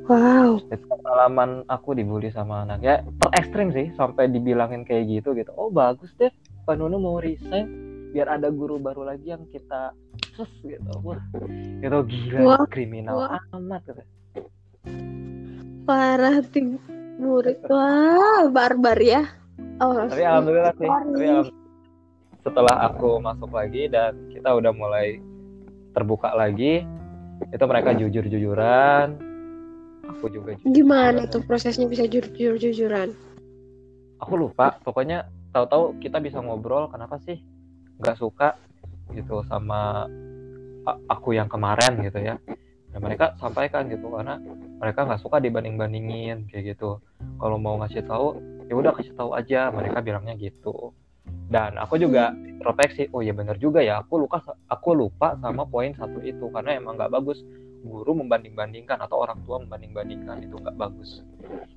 Wow. 0.05 0.61
Itu 0.69 0.85
pengalaman 0.85 1.65
aku 1.65 1.97
dibully 1.97 2.29
sama 2.29 2.69
anak. 2.69 2.85
Ya 2.85 3.01
ter 3.01 3.31
ekstrim 3.41 3.73
sih 3.73 3.89
sampai 3.97 4.29
dibilangin 4.29 4.85
kayak 4.85 5.09
gitu 5.09 5.33
gitu. 5.33 5.51
Oh 5.57 5.73
bagus 5.73 6.13
deh 6.21 6.29
Pak 6.69 6.77
Nuno 6.77 7.01
mau 7.01 7.17
resign. 7.19 7.83
Biar 8.13 8.39
ada 8.39 8.53
guru 8.53 8.79
baru 8.79 9.03
lagi 9.03 9.33
yang 9.33 9.49
kita 9.49 9.97
ses 10.37 10.53
gitu. 10.63 10.93
Wah 11.03 11.19
itu 11.81 11.99
gila 12.07 12.41
wah, 12.47 12.67
kriminal 12.69 13.17
wah. 13.27 13.41
amat 13.57 13.83
gitu. 13.91 14.03
parah 15.89 16.41
tim 16.53 16.79
murid. 17.17 17.65
Wah 17.67 18.47
barbar 18.53 19.01
ya. 19.01 19.25
Oh, 19.83 20.07
tapi 20.07 20.23
alhamdulillah 20.23 20.75
sih 20.79 20.87
tapi 20.87 20.93
alhamdulillah, 20.93 21.64
setelah 22.45 22.93
aku 22.93 23.19
masuk 23.25 23.51
lagi 23.51 23.89
dan 23.89 24.15
kita 24.29 24.53
udah 24.53 24.73
mulai 24.77 25.19
terbuka 25.97 26.31
lagi 26.37 26.85
itu 27.51 27.65
mereka 27.65 27.97
jujur 27.97 28.25
jujuran 28.29 29.17
aku 30.05 30.29
juga 30.29 30.55
jujur 30.61 30.71
gimana 30.71 31.25
tuh 31.27 31.41
prosesnya 31.43 31.89
bisa 31.89 32.05
jujur 32.05 32.61
jujuran 32.61 33.17
aku 34.25 34.41
lupa. 34.41 34.81
Pokoknya 34.81 35.29
tahu-tahu 35.53 36.01
kita 36.01 36.17
bisa 36.25 36.41
ngobrol 36.41 36.89
kenapa 36.89 37.21
sih 37.21 37.37
nggak 38.01 38.17
suka 38.19 38.57
gitu 39.13 39.45
sama 39.47 40.09
aku 41.13 41.37
yang 41.37 41.53
kemarin 41.53 42.01
gitu 42.01 42.25
ya. 42.25 42.41
Dan 42.89 43.03
mereka 43.03 43.37
sampaikan 43.37 43.91
gitu 43.93 44.09
karena 44.09 44.41
mereka 44.81 45.05
nggak 45.05 45.21
suka 45.21 45.43
dibanding 45.45 45.77
bandingin 45.77 46.49
kayak 46.49 46.75
gitu. 46.75 47.05
Kalau 47.37 47.61
mau 47.61 47.77
ngasih 47.85 48.09
tahu 48.09 48.41
ya 48.71 48.75
udah 48.75 48.93
kasih 48.97 49.13
tahu 49.13 49.37
aja. 49.37 49.69
Mereka 49.69 50.01
bilangnya 50.01 50.33
gitu 50.41 50.97
dan 51.53 51.77
aku 51.77 52.01
juga 52.01 52.33
introspeksi 52.33 53.13
oh 53.13 53.21
ya 53.21 53.37
bener 53.37 53.61
juga 53.61 53.85
ya 53.85 54.01
aku 54.01 54.25
lupa 54.25 54.41
aku 54.73 54.97
lupa 54.97 55.37
sama 55.45 55.69
poin 55.69 55.93
satu 55.93 56.25
itu 56.25 56.49
karena 56.49 56.81
emang 56.81 56.97
nggak 56.97 57.13
bagus. 57.13 57.45
Guru 57.85 58.17
membanding-bandingkan 58.17 58.97
atau 58.97 59.21
orang 59.21 59.45
tua 59.45 59.61
membanding-bandingkan 59.61 60.41
itu 60.41 60.57
nggak 60.57 60.73
bagus. 60.81 61.21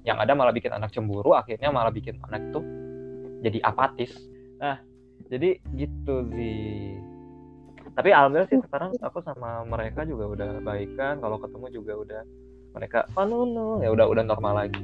Yang 0.08 0.17
ada 0.23 0.32
malah 0.39 0.56
bikin 0.56 0.71
anak 0.71 0.95
cemburu 0.95 1.36
akhirnya 1.36 1.67
malah 1.67 1.91
bikin 1.91 2.15
anak 2.23 2.47
itu 2.47 2.63
jadi 3.43 3.60
apatis. 3.67 4.15
Nah 4.56 4.80
jadi 5.27 5.60
gitu 5.75 6.32
sih. 6.32 6.95
Tapi 7.91 8.15
alhamdulillah 8.15 8.47
sih 8.47 8.63
sekarang 8.63 8.95
aku 9.03 9.19
sama 9.19 9.67
mereka 9.67 10.08
juga 10.08 10.32
udah 10.32 10.63
baikan 10.63 11.19
kalau 11.19 11.43
ketemu 11.43 11.67
juga 11.75 11.93
udah 11.99 12.21
mereka 12.71 13.03
panunu 13.12 13.84
ya 13.84 13.91
udah 13.91 14.08
udah 14.08 14.23
normal 14.23 14.63
lagi. 14.63 14.80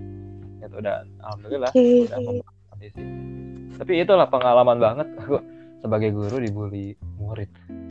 Itu 0.60 0.76
udah 0.76 1.08
alhamdulillah 1.24 1.72
udah 1.72 3.43
tapi 3.78 4.02
itulah 4.02 4.30
pengalaman 4.30 4.78
banget. 4.78 5.08
Aku 5.26 5.42
sebagai 5.84 6.16
guru 6.16 6.40
dibully 6.40 6.96
murid. 7.20 7.50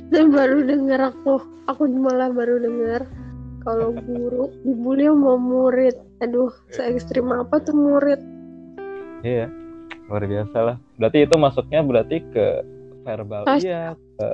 Dan 0.09 0.33
baru 0.33 0.65
denger 0.65 1.13
aku 1.13 1.41
aku 1.69 1.83
malah 1.93 2.33
baru 2.33 2.61
denger 2.61 3.05
kalau 3.63 3.93
guru 3.95 4.49
dibully 4.65 5.07
sama 5.09 5.35
murid. 5.37 5.97
Aduh 6.25 6.53
se 6.73 6.83
ekstrim 6.89 7.29
apa 7.31 7.61
tuh 7.61 7.77
murid? 7.77 8.21
Iya 9.23 9.53
luar 10.09 10.25
biasa 10.25 10.59
lah. 10.61 10.77
Berarti 10.99 11.19
itu 11.25 11.37
masuknya 11.37 11.81
berarti 11.85 12.17
ke 12.33 12.47
verbal 13.03 13.45
Sos 13.47 13.63
iya 13.65 13.95
ke 13.97 14.29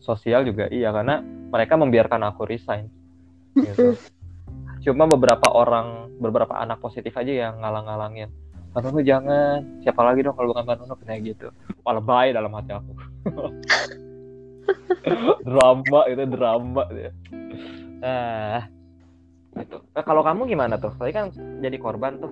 sosial 0.00 0.46
juga. 0.46 0.70
Iya 0.70 0.94
karena 0.94 1.22
mereka 1.50 1.74
membiarkan 1.74 2.22
aku 2.30 2.46
resign. 2.46 2.86
Gitu. 3.50 3.98
cuma 4.80 5.04
beberapa 5.04 5.44
orang 5.52 6.08
beberapa 6.22 6.56
anak 6.56 6.80
positif 6.80 7.12
aja 7.18 7.50
yang 7.50 7.60
ngalang-ngalangin 7.60 8.32
Pak 8.70 8.86
Nunu 8.86 9.02
jangan. 9.02 9.66
Siapa 9.82 9.98
lagi 10.06 10.22
dong 10.22 10.38
kalau 10.38 10.54
bukan 10.54 10.62
Pak 10.62 10.76
Nunu 10.78 10.94
kayak 11.02 11.34
gitu. 11.34 11.50
Baik 11.82 12.38
dalam 12.38 12.54
hati 12.54 12.70
aku. 12.70 12.92
Drama 15.42 16.00
itu 16.06 16.22
drama 16.30 16.86
ya. 16.94 17.10
nah 18.00 18.70
itu 19.58 19.76
nah, 19.92 20.04
kalau 20.06 20.22
kamu 20.22 20.46
gimana 20.46 20.78
tuh? 20.78 20.94
Tadi 20.94 21.10
kan 21.10 21.34
jadi 21.58 21.76
korban 21.76 22.22
tuh. 22.22 22.30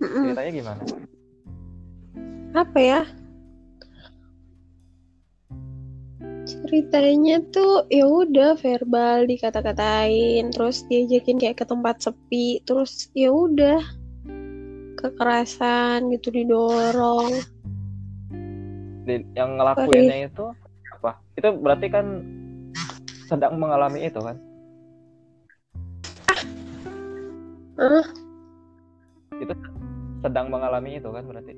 Ceritanya 0.00 0.50
gimana? 0.50 0.82
Apa 2.56 2.78
ya? 2.80 3.00
Ceritanya 6.44 7.44
tuh 7.52 7.84
ya 7.92 8.08
udah 8.08 8.56
verbal 8.56 9.28
dikata-katain 9.28 10.48
terus 10.50 10.88
diajakin 10.88 11.36
kayak 11.36 11.60
ke 11.60 11.64
tempat 11.68 12.00
sepi 12.00 12.64
terus 12.64 13.12
ya 13.12 13.32
udah 13.32 13.80
kekerasan 15.04 16.08
gitu 16.16 16.32
didorong 16.32 17.44
yang 19.36 19.60
ngelakuinnya 19.60 20.32
itu 20.32 20.48
apa 20.96 21.20
itu 21.36 21.48
berarti 21.60 21.86
kan 21.92 22.06
sedang 23.28 23.60
mengalami 23.60 24.08
itu 24.08 24.20
kan 24.24 24.36
ah 27.76 28.06
itu 29.36 29.52
sedang 30.24 30.48
mengalami 30.48 30.96
itu 30.96 31.08
kan 31.12 31.24
berarti 31.28 31.52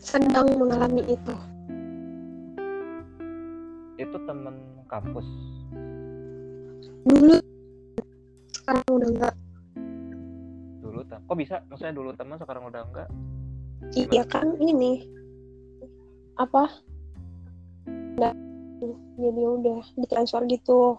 sedang 0.00 0.56
mengalami 0.56 1.04
itu? 1.04 1.34
Itu 4.00 4.16
temen 4.24 4.56
kampus. 4.88 5.28
Dulu 7.04 7.36
sekarang 8.56 8.88
udah 8.88 9.08
enggak. 9.12 9.34
Tak. 11.10 11.20
Kok 11.26 11.36
bisa? 11.36 11.56
Maksudnya 11.66 11.94
dulu 11.98 12.14
teman 12.14 12.38
sekarang 12.38 12.70
udah 12.70 12.86
enggak? 12.86 13.08
Iya 13.98 14.22
kan 14.30 14.54
ini. 14.62 15.10
Apa? 16.38 16.70
Nah, 18.14 18.34
jadi 19.18 19.42
udah 19.42 19.82
ditransfer 19.98 20.46
gitu 20.46 20.94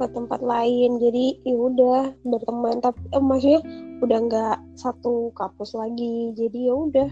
ke 0.00 0.06
tempat 0.16 0.40
lain. 0.40 0.96
Jadi 0.96 1.44
ya 1.44 1.56
udah 1.60 2.16
berteman. 2.24 2.80
Tapi 2.80 3.00
eh, 3.12 3.20
maksudnya 3.20 3.60
udah 4.00 4.18
nggak 4.24 4.58
satu 4.80 5.28
kampus 5.36 5.76
lagi. 5.76 6.32
Jadi 6.32 6.72
ya 6.72 6.74
udah. 6.74 7.10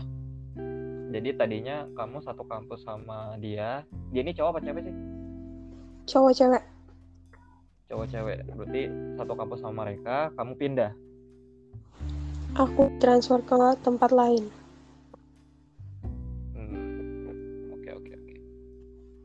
Jadi 1.09 1.29
tadinya 1.37 1.85
kamu 1.93 2.25
satu 2.25 2.49
kampus 2.49 2.89
sama 2.89 3.37
dia. 3.45 3.85
Dia 4.09 4.21
ini 4.25 4.33
cowok 4.33 4.57
apa 4.57 4.61
cewek 4.65 4.83
sih? 4.89 4.95
Cowok 6.09 6.33
cewek. 6.33 6.63
Cowok 7.93 8.07
cewek. 8.09 8.39
Berarti 8.57 8.83
satu 9.21 9.33
kampus 9.37 9.61
sama 9.61 9.85
mereka 9.85 10.33
kamu 10.33 10.53
pindah 10.57 10.93
aku 12.55 12.89
transfer 13.03 13.43
ke 13.43 13.57
tempat 13.83 14.11
lain. 14.15 14.49
Hmm, 16.55 17.75
oke 17.75 17.91
oke 17.93 18.13
oke. 18.15 18.35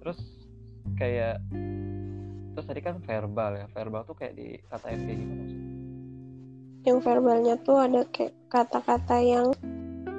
Terus 0.02 0.20
kayak 0.98 1.40
terus 2.54 2.66
tadi 2.66 2.82
kan 2.84 3.00
verbal 3.02 3.62
ya 3.62 3.66
verbal 3.72 4.06
tuh 4.06 4.14
kayak 4.14 4.38
di 4.38 4.60
kata 4.70 4.94
kayak 4.94 5.18
gimana 5.18 5.42
maksudnya 5.42 5.74
yang 6.84 7.00
verbalnya 7.00 7.56
tuh 7.64 7.80
ada 7.80 8.04
kayak 8.12 8.36
kata-kata 8.52 9.18
yang 9.24 9.56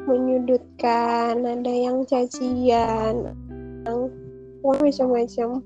menyudutkan, 0.08 1.44
ada 1.44 1.72
yang 1.72 2.04
cacian, 2.08 3.36
yang 3.84 4.00
macam-macam. 4.64 5.60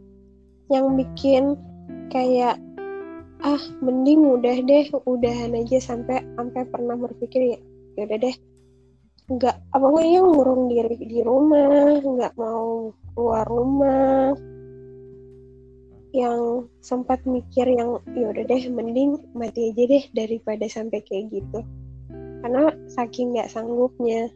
Yang 0.68 0.86
bikin 1.00 1.44
kayak 2.10 2.60
ah 3.38 3.62
mending 3.78 4.26
udah 4.26 4.56
deh 4.66 4.90
udahan 5.06 5.54
aja 5.54 5.78
sampai 5.78 6.26
sampai 6.34 6.62
pernah 6.66 6.98
berpikir 6.98 7.54
ya, 7.54 7.58
ya 7.94 8.02
udah 8.10 8.18
deh. 8.18 8.36
Nggak 9.28 9.56
apa 9.76 10.00
yang 10.02 10.26
ngurung 10.32 10.72
diri 10.72 10.96
di 10.98 11.20
rumah 11.22 12.00
nggak 12.02 12.34
mau 12.34 12.90
keluar 13.14 13.46
rumah. 13.46 14.34
Yang 16.10 16.72
sempat 16.80 17.22
mikir 17.28 17.68
yang 17.68 18.00
ya 18.16 18.32
udah 18.32 18.44
deh 18.48 18.62
mending 18.72 19.20
mati 19.36 19.70
aja 19.70 19.84
deh 19.86 20.04
daripada 20.16 20.64
sampai 20.66 21.04
kayak 21.04 21.30
gitu. 21.30 21.60
Karena 22.42 22.74
saking 22.90 23.36
nggak 23.36 23.52
sanggupnya. 23.52 24.32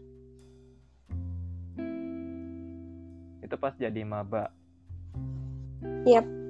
Itu 3.42 3.56
pas 3.58 3.74
jadi 3.74 4.04
maba. 4.06 4.52
Yap. 6.06 6.41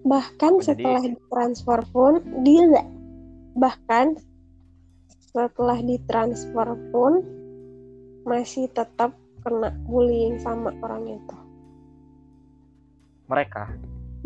Bahkan 0.00 0.52
jadi- 0.60 0.64
setelah 0.64 1.02
ditransfer 1.04 1.80
pun 1.92 2.12
dia 2.46 2.84
bahkan 3.56 4.16
setelah 5.30 5.78
ditransfer 5.82 6.68
pun 6.90 7.22
masih 8.24 8.68
tetap 8.72 9.14
kena 9.40 9.72
bullying 9.88 10.36
sama 10.40 10.72
orang 10.84 11.16
itu. 11.16 11.38
mereka 13.30 13.70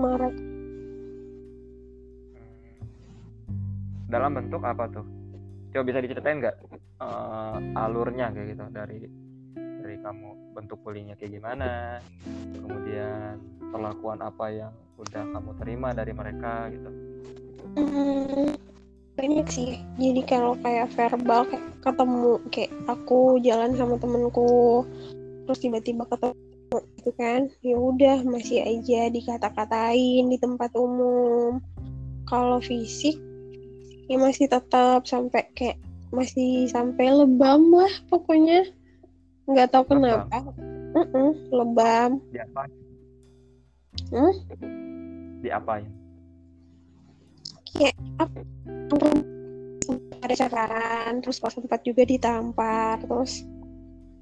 Marah. 0.00 0.32
dalam 4.08 4.32
bentuk 4.32 4.64
apa 4.64 4.88
tuh 4.88 5.04
coba 5.74 5.84
bisa 5.84 5.98
diceritain 6.00 6.40
nggak 6.40 6.56
eh, 7.04 7.58
alurnya 7.84 8.32
kayak 8.32 8.56
gitu 8.56 8.64
dari 8.72 8.96
kamu 10.04 10.28
bentuk 10.52 10.78
bullyingnya 10.84 11.16
kayak 11.16 11.40
gimana 11.40 11.98
kemudian 12.60 13.40
perlakuan 13.72 14.20
apa 14.20 14.46
yang 14.52 14.72
udah 15.00 15.24
kamu 15.34 15.50
terima 15.58 15.88
dari 15.90 16.12
mereka 16.14 16.70
gitu. 16.70 16.90
Hmm, 17.74 18.54
banyak 19.18 19.46
sih. 19.50 19.82
Jadi 19.98 20.22
kalau 20.28 20.54
kayak 20.62 20.94
verbal 20.94 21.48
kayak 21.50 21.66
ketemu 21.82 22.32
kayak 22.54 22.72
aku 22.86 23.42
jalan 23.42 23.74
sama 23.74 23.98
temenku 23.98 24.86
terus 25.44 25.60
tiba-tiba 25.60 26.08
ketemu 26.08 26.78
gitu 26.96 27.10
kan 27.20 27.52
ya 27.60 27.76
udah 27.76 28.24
masih 28.24 28.64
aja 28.64 29.10
dikata-katain 29.10 30.24
di 30.30 30.38
tempat 30.38 30.70
umum. 30.78 31.58
Kalau 32.30 32.62
fisik 32.62 33.18
ya 34.06 34.16
masih 34.20 34.46
tetap 34.46 35.08
sampai 35.08 35.48
kayak 35.56 35.80
masih 36.14 36.70
sampai 36.70 37.10
lebam 37.10 37.74
lah 37.74 37.90
pokoknya 38.06 38.70
nggak 39.44 39.68
tahu 39.70 39.84
Lebam? 39.86 39.98
kenapa. 40.00 40.38
Mm-mm, 40.94 41.28
lebam. 41.50 42.10
Diapain 42.30 42.70
Hmm? 44.10 44.34
diapain 45.38 45.86
kayak 47.74 47.94
apa? 48.16 48.38
Ada 50.22 50.34
cakaran 50.46 51.20
terus 51.20 51.36
pas 51.36 51.50
sempat 51.52 51.82
juga 51.82 52.06
ditampar 52.06 53.02
terus 53.02 53.42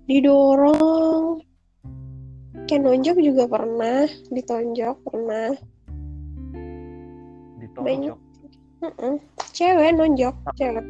didorong. 0.09 1.39
Kayak 2.67 2.83
nonjok 2.83 3.17
juga 3.23 3.45
pernah 3.47 4.05
ditonjok 4.29 4.97
pernah. 5.05 5.51
Ditonjok? 7.61 8.19
Mm-mm. 8.83 9.15
cewek 9.55 9.91
nonjok 9.95 10.35
cewek. 10.59 10.85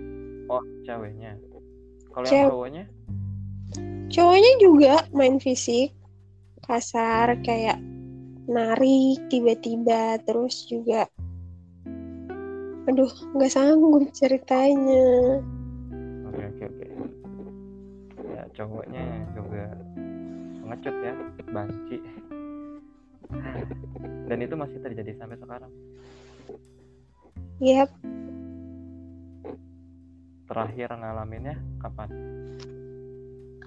Oh 0.49 0.63
ceweknya. 0.83 1.37
Kalau 2.13 2.25
yang 2.25 2.33
Cewek. 2.33 2.51
cowoknya 2.53 2.83
cowoknya 4.13 4.53
juga 4.61 4.95
main 5.17 5.41
fisik 5.41 5.93
kasar 6.65 7.39
kayak 7.43 7.81
narik 8.47 9.19
tiba-tiba 9.33 10.21
terus 10.27 10.67
juga 10.69 11.09
aduh 12.83 13.11
nggak 13.39 13.53
sanggup 13.53 14.11
ceritanya. 14.11 15.39
Oke 16.27 16.43
oke 16.51 16.65
oke. 16.67 16.87
Ya 18.27 18.43
cowoknya 18.59 19.07
juga 19.39 19.71
pengecut 20.59 20.97
ya 20.99 21.15
banci. 21.47 21.99
Dan 24.27 24.39
itu 24.43 24.55
masih 24.59 24.79
terjadi 24.83 25.15
sampai 25.15 25.39
sekarang. 25.39 25.73
Yap, 27.63 27.95
terakhir 30.51 30.91
ngalaminnya 30.99 31.55
kapan 31.79 32.11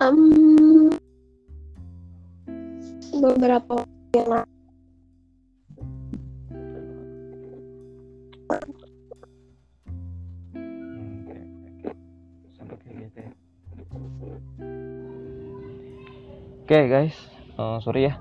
em, 0.02 0.18
beberapa 3.16 3.76
yang 4.16 4.44
oke. 8.50 8.64
Oke 16.66 16.80
guys, 16.90 17.16
Eh, 17.56 17.80
sorry 17.80 18.12
ya. 18.12 18.20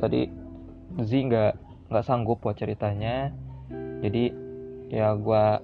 Tadi 0.00 0.32
Z 0.96 1.10
nggak 1.12 1.52
nggak 1.92 2.06
sanggup 2.08 2.40
buat 2.40 2.56
ceritanya. 2.56 3.36
Jadi 4.00 4.32
ya 4.88 5.12
gua 5.12 5.60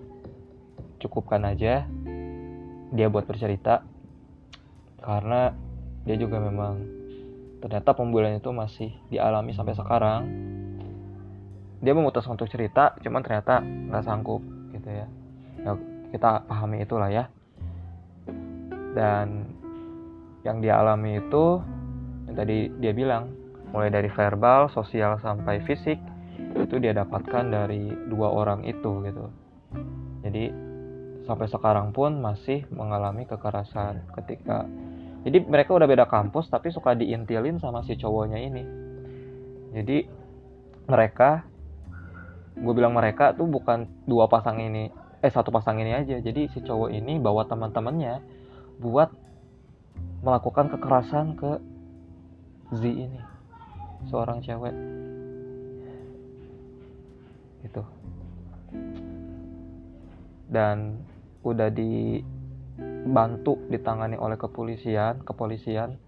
cukupkan 1.01 1.41
aja 1.49 1.89
dia 2.93 3.09
buat 3.09 3.25
bercerita 3.25 3.81
karena 5.03 5.53
dia 6.07 6.17
juga 6.17 6.39
memang 6.39 6.79
ternyata 7.63 7.95
pembulian 7.95 8.39
itu 8.39 8.51
masih 8.55 8.91
dialami 9.11 9.53
sampai 9.55 9.75
sekarang. 9.75 10.23
Dia 11.83 11.93
memutuskan 11.99 12.39
untuk 12.39 12.47
cerita, 12.47 12.95
cuman 13.03 13.27
ternyata 13.27 13.59
nggak 13.59 14.07
sanggup 14.07 14.43
gitu 14.71 14.87
ya. 14.87 15.07
Ya, 15.63 15.75
kita 16.15 16.47
pahami 16.47 16.87
itulah 16.87 17.11
ya 17.11 17.27
dan 18.93 19.49
yang 20.45 20.61
dia 20.61 20.79
alami 20.81 21.21
itu 21.21 21.61
yang 22.29 22.37
tadi 22.37 22.69
dia 22.79 22.93
bilang 22.93 23.33
mulai 23.73 23.89
dari 23.89 24.13
verbal 24.13 24.69
sosial 24.69 25.17
sampai 25.25 25.65
fisik 25.65 25.97
itu 26.53 26.77
dia 26.77 26.93
dapatkan 26.93 27.49
dari 27.49 27.89
dua 28.13 28.29
orang 28.29 28.69
itu 28.69 29.01
gitu 29.09 29.27
jadi 30.21 30.53
sampai 31.25 31.49
sekarang 31.49 31.97
pun 31.97 32.21
masih 32.21 32.69
mengalami 32.69 33.25
kekerasan 33.25 34.05
ketika 34.21 34.69
jadi 35.23 35.39
mereka 35.47 35.71
udah 35.79 35.87
beda 35.87 36.11
kampus 36.11 36.51
tapi 36.51 36.75
suka 36.75 36.99
diintilin 36.99 37.63
sama 37.63 37.87
si 37.87 37.95
cowoknya 37.95 38.43
ini. 38.43 38.63
Jadi 39.73 39.99
mereka 40.91 41.47
gue 42.59 42.75
bilang 42.75 42.93
mereka 42.93 43.33
tuh 43.33 43.49
bukan 43.49 43.89
dua 44.05 44.29
pasang 44.29 44.61
ini 44.61 44.93
eh 45.23 45.31
satu 45.31 45.55
pasang 45.55 45.79
ini 45.79 45.95
aja. 45.95 46.19
Jadi 46.19 46.51
si 46.51 46.59
cowok 46.59 46.91
ini 46.91 47.23
bawa 47.23 47.47
teman-temannya 47.47 48.19
buat 48.83 49.15
melakukan 50.27 50.75
kekerasan 50.75 51.39
ke 51.39 51.53
Z 52.75 52.83
ini 52.83 53.21
seorang 54.11 54.43
cewek. 54.43 54.75
Itu 57.63 57.87
dan 60.53 61.01
udah 61.41 61.73
dibantu 62.79 63.59
ditangani 63.69 64.17
oleh 64.17 64.39
kepolisian 64.39 65.21
kepolisian. 65.27 65.99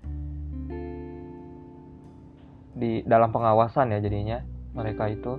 Di 2.75 3.07
dalam 3.07 3.31
pengawasan 3.31 3.95
ya 3.95 4.03
jadinya 4.03 4.43
mereka 4.75 5.07
itu 5.11 5.39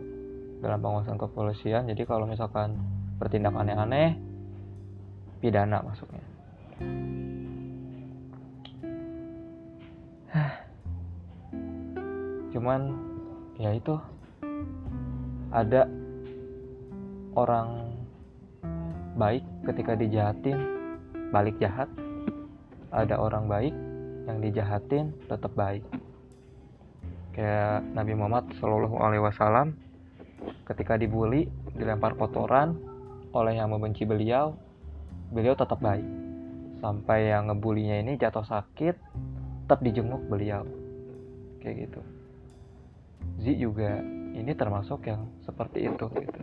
dalam 0.59 0.81
pengawasan 0.83 1.17
kepolisian. 1.19 1.87
Jadi 1.87 2.05
kalau 2.07 2.27
misalkan 2.27 2.75
bertindak 3.19 3.55
aneh-aneh 3.55 4.15
pidana 5.39 5.81
masuknya. 5.83 6.23
Cuman 12.53 12.81
ya 13.59 13.71
itu. 13.75 13.99
Ada 15.55 15.87
orang 17.31 17.95
baik 19.15 19.39
ketika 19.63 19.95
dijahatin 19.95 20.74
balik 21.35 21.59
jahat 21.59 21.91
ada 22.95 23.19
orang 23.19 23.51
baik 23.51 23.75
yang 24.23 24.39
dijahatin 24.39 25.11
tetap 25.27 25.51
baik. 25.51 25.83
Kayak 27.35 27.83
Nabi 27.91 28.15
Muhammad 28.15 28.55
Shallallahu 28.55 28.95
Alaihi 29.03 29.19
Wasallam 29.19 29.75
ketika 30.63 30.95
dibully 30.95 31.51
dilempar 31.75 32.15
kotoran 32.15 32.79
oleh 33.35 33.59
yang 33.59 33.67
membenci 33.67 34.07
beliau 34.07 34.55
beliau 35.35 35.59
tetap 35.59 35.83
baik. 35.83 36.07
Sampai 36.79 37.27
yang 37.27 37.51
ngebulinya 37.51 37.99
ini 37.99 38.15
jatuh 38.15 38.47
sakit 38.47 38.95
tetap 39.67 39.83
dijenguk 39.83 40.23
beliau. 40.31 40.63
Kayak 41.59 41.91
gitu. 41.91 42.01
Z 43.43 43.45
juga 43.59 43.99
ini 44.31 44.55
termasuk 44.55 45.03
yang 45.03 45.27
seperti 45.43 45.91
itu 45.91 46.05
gitu. 46.15 46.41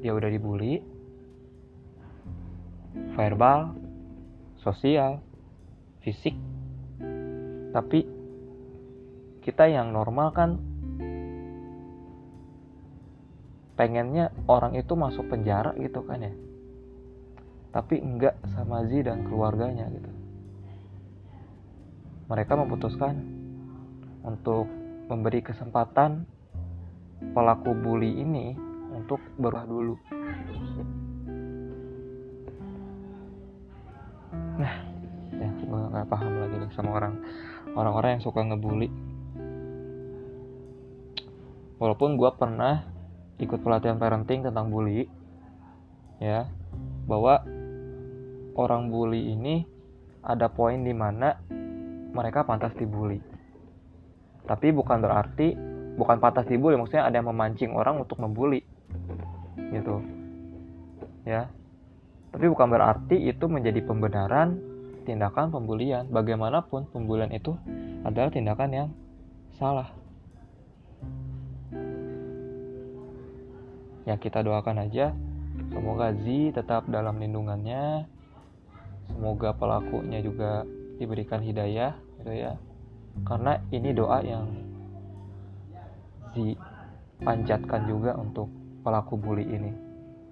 Dia 0.00 0.12
udah 0.16 0.30
dibully 0.32 0.80
verbal 3.16 3.76
sosial 4.60 5.20
fisik. 6.04 6.36
Tapi 7.72 8.04
kita 9.42 9.66
yang 9.66 9.90
normal 9.90 10.28
kan? 10.32 10.50
Pengennya 13.72 14.30
orang 14.46 14.76
itu 14.76 14.92
masuk 14.94 15.32
penjara 15.32 15.72
gitu 15.80 16.04
kan 16.04 16.20
ya? 16.20 16.34
Tapi 17.72 18.04
enggak 18.04 18.36
sama 18.52 18.84
Z 18.84 19.08
dan 19.08 19.24
keluarganya 19.24 19.88
gitu. 19.88 20.12
Mereka 22.28 22.52
memutuskan 22.52 23.16
untuk 24.22 24.68
memberi 25.08 25.40
kesempatan 25.40 26.28
pelaku 27.32 27.72
bully 27.74 28.22
ini 28.22 28.54
untuk 28.92 29.18
berubah 29.40 29.64
dulu. 29.66 29.96
Nggak 35.92 36.08
paham 36.08 36.32
lagi 36.40 36.56
nih 36.56 36.70
sama 36.72 36.96
orang 36.96 37.14
orang-orang 37.76 38.16
yang 38.18 38.24
suka 38.24 38.40
ngebully. 38.40 38.88
Walaupun 41.76 42.16
gue 42.16 42.30
pernah 42.38 42.86
ikut 43.42 43.58
pelatihan 43.60 43.98
parenting 43.98 44.46
tentang 44.46 44.70
bully, 44.70 45.10
ya, 46.22 46.46
bahwa 47.10 47.42
orang 48.54 48.88
bully 48.88 49.34
ini 49.34 49.66
ada 50.22 50.46
poin 50.46 50.78
di 50.78 50.94
mana 50.94 51.42
mereka 52.14 52.46
pantas 52.46 52.70
dibully. 52.78 53.18
Tapi 54.46 54.70
bukan 54.70 55.02
berarti 55.02 55.58
bukan 55.98 56.22
pantas 56.22 56.46
dibully, 56.46 56.78
maksudnya 56.78 57.10
ada 57.10 57.18
yang 57.18 57.28
memancing 57.34 57.74
orang 57.74 57.98
untuk 57.98 58.22
membuli. 58.22 58.62
Gitu. 59.58 59.96
Ya. 61.26 61.50
Tapi 62.30 62.46
bukan 62.48 62.70
berarti 62.70 63.18
itu 63.26 63.44
menjadi 63.50 63.82
pembenaran 63.82 64.71
tindakan 65.02 65.50
pembulian. 65.50 66.06
Bagaimanapun 66.08 66.88
pembulian 66.90 67.30
itu 67.34 67.54
adalah 68.02 68.30
tindakan 68.30 68.70
yang 68.70 68.88
salah. 69.58 69.90
Ya 74.02 74.18
kita 74.18 74.42
doakan 74.42 74.82
aja 74.82 75.14
semoga 75.70 76.10
Z 76.10 76.26
tetap 76.58 76.90
dalam 76.90 77.22
lindungannya. 77.22 78.06
Semoga 79.12 79.54
pelakunya 79.54 80.18
juga 80.24 80.66
diberikan 80.98 81.42
hidayah 81.42 81.94
gitu 82.18 82.32
ya. 82.32 82.58
Karena 83.28 83.60
ini 83.70 83.92
doa 83.92 84.18
yang 84.24 84.48
dipanjatkan 86.32 87.84
juga 87.86 88.16
untuk 88.16 88.48
pelaku 88.82 89.14
bully 89.20 89.44
ini. 89.46 89.72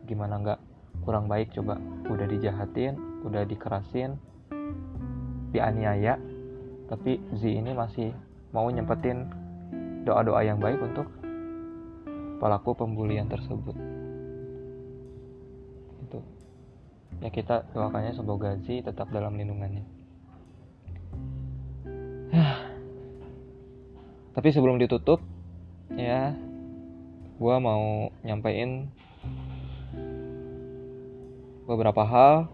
Gimana 0.08 0.40
nggak 0.40 0.60
kurang 1.04 1.28
baik 1.30 1.54
coba 1.54 1.78
udah 2.08 2.26
dijahatin, 2.26 2.96
udah 3.22 3.44
dikerasin, 3.46 4.16
dianiaya, 5.50 6.18
tapi 6.90 7.22
Z 7.38 7.42
ini 7.46 7.74
masih 7.74 8.10
mau 8.50 8.66
nyempetin 8.70 9.30
doa-doa 10.02 10.42
yang 10.42 10.58
baik 10.58 10.80
untuk 10.82 11.06
pelaku 12.40 12.72
pembulian 12.74 13.28
tersebut. 13.28 13.76
Itu. 16.08 16.18
Ya 17.20 17.28
kita 17.28 17.68
doakannya 17.76 18.16
semoga 18.16 18.56
Z 18.64 18.86
tetap 18.86 19.12
dalam 19.12 19.36
lindungannya. 19.36 19.84
Tapi 24.34 24.48
sebelum 24.54 24.78
ditutup, 24.80 25.20
ya, 25.92 26.32
gue 27.36 27.56
mau 27.60 28.08
nyampein 28.22 28.88
beberapa 31.70 32.02
hal 32.02 32.50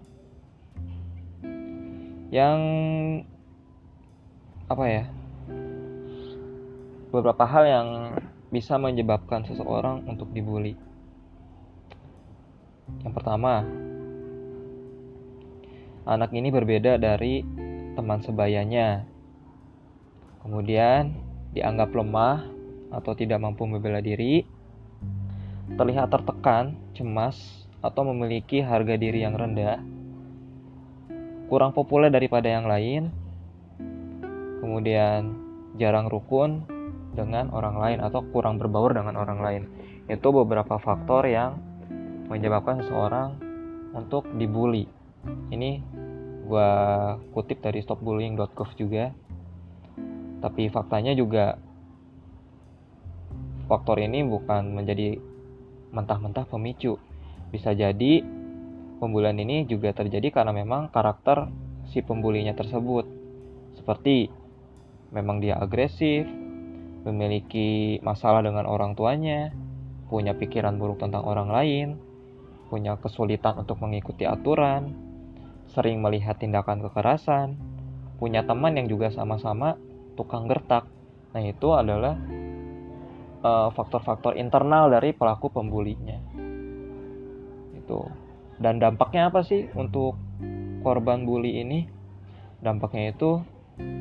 yang 2.37 2.61
apa 4.69 4.85
ya? 4.85 5.05
Beberapa 7.09 7.49
hal 7.49 7.65
yang 7.65 7.89
bisa 8.53 8.77
menyebabkan 8.77 9.49
seseorang 9.49 10.05
untuk 10.05 10.29
dibully. 10.37 10.77
Yang 13.01 13.13
pertama 13.17 13.65
anak 16.05 16.31
ini 16.37 16.53
berbeda 16.53 17.01
dari 17.01 17.41
teman 17.97 18.21
sebayanya. 18.21 19.09
Kemudian 20.45 21.17
dianggap 21.57 21.91
lemah 21.97 22.45
atau 22.93 23.17
tidak 23.17 23.41
mampu 23.41 23.65
membela 23.65 23.99
diri 24.05 24.45
terlihat 25.75 26.13
tertekan, 26.15 26.79
cemas, 26.95 27.67
atau 27.83 28.07
memiliki 28.07 28.63
harga 28.63 28.95
diri 28.95 29.27
yang 29.27 29.35
rendah 29.35 29.96
kurang 31.47 31.71
populer 31.73 32.11
daripada 32.11 32.51
yang 32.51 32.67
lain, 32.67 33.11
kemudian 34.63 35.35
jarang 35.79 36.11
rukun 36.11 36.67
dengan 37.17 37.49
orang 37.55 37.81
lain 37.81 37.99
atau 38.03 38.21
kurang 38.35 38.61
berbaur 38.61 38.93
dengan 38.93 39.17
orang 39.17 39.41
lain. 39.41 39.63
Itu 40.07 40.31
beberapa 40.35 40.77
faktor 40.77 41.27
yang 41.27 41.59
menyebabkan 42.29 42.83
seseorang 42.83 43.39
untuk 43.95 44.29
dibully. 44.37 44.91
Ini 45.51 45.81
gue 46.47 46.71
kutip 47.35 47.63
dari 47.63 47.83
stopbullying.gov 47.83 48.71
juga. 48.79 49.11
Tapi 50.37 50.69
faktanya 50.71 51.17
juga 51.17 51.59
faktor 53.67 53.99
ini 53.99 54.23
bukan 54.23 54.77
menjadi 54.77 55.19
mentah-mentah 55.91 56.47
pemicu. 56.47 57.01
Bisa 57.51 57.75
jadi 57.75 58.23
Pembulian 58.97 59.37
ini 59.37 59.69
juga 59.69 59.93
terjadi 59.93 60.33
karena 60.33 60.57
memang 60.57 60.89
karakter 60.89 61.53
si 61.93 62.01
pembulinya 62.01 62.57
tersebut. 62.57 63.05
Seperti 63.77 64.33
memang 65.13 65.39
dia 65.39 65.61
agresif, 65.61 66.25
memiliki 67.07 68.03
masalah 68.03 68.43
dengan 68.43 68.67
orang 68.67 68.99
tuanya, 68.99 69.55
punya 70.11 70.35
pikiran 70.35 70.75
buruk 70.81 70.99
tentang 70.99 71.23
orang 71.23 71.49
lain, 71.53 71.89
punya 72.67 72.99
kesulitan 72.99 73.63
untuk 73.63 73.79
mengikuti 73.79 74.27
aturan, 74.27 74.91
sering 75.71 76.03
melihat 76.03 76.39
tindakan 76.39 76.83
kekerasan, 76.91 77.55
punya 78.19 78.43
teman 78.43 78.75
yang 78.75 78.91
juga 78.91 79.13
sama-sama 79.15 79.79
tukang 80.19 80.51
gertak. 80.51 80.89
Nah, 81.37 81.43
itu 81.45 81.69
adalah 81.77 82.17
eh, 83.45 83.69
faktor-faktor 83.71 84.35
uh, 84.35 84.41
internal 84.41 84.91
dari 84.91 85.13
pelaku 85.13 85.53
pembulinya. 85.53 86.19
Itu. 87.77 88.26
Dan 88.57 88.81
dampaknya 88.81 89.29
apa 89.29 89.45
sih 89.45 89.69
untuk 89.77 90.17
korban 90.81 91.29
bully 91.29 91.61
ini? 91.61 91.85
Dampaknya 92.65 93.13
itu 93.13 93.45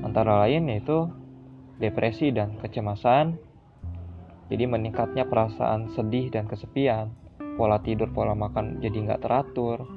antara 0.04 0.48
lain 0.48 0.72
yaitu 0.72 1.12
depresi 1.80 2.32
dan 2.32 2.56
kecemasan. 2.60 3.36
Jadi 4.48 4.64
meningkatnya 4.70 5.26
perasaan 5.26 5.90
sedih 5.98 6.30
dan 6.30 6.46
kesepian, 6.46 7.10
pola 7.58 7.82
tidur, 7.82 8.14
pola 8.14 8.38
makan 8.38 8.78
jadi 8.78 8.94
nggak 8.94 9.26
teratur, 9.26 9.90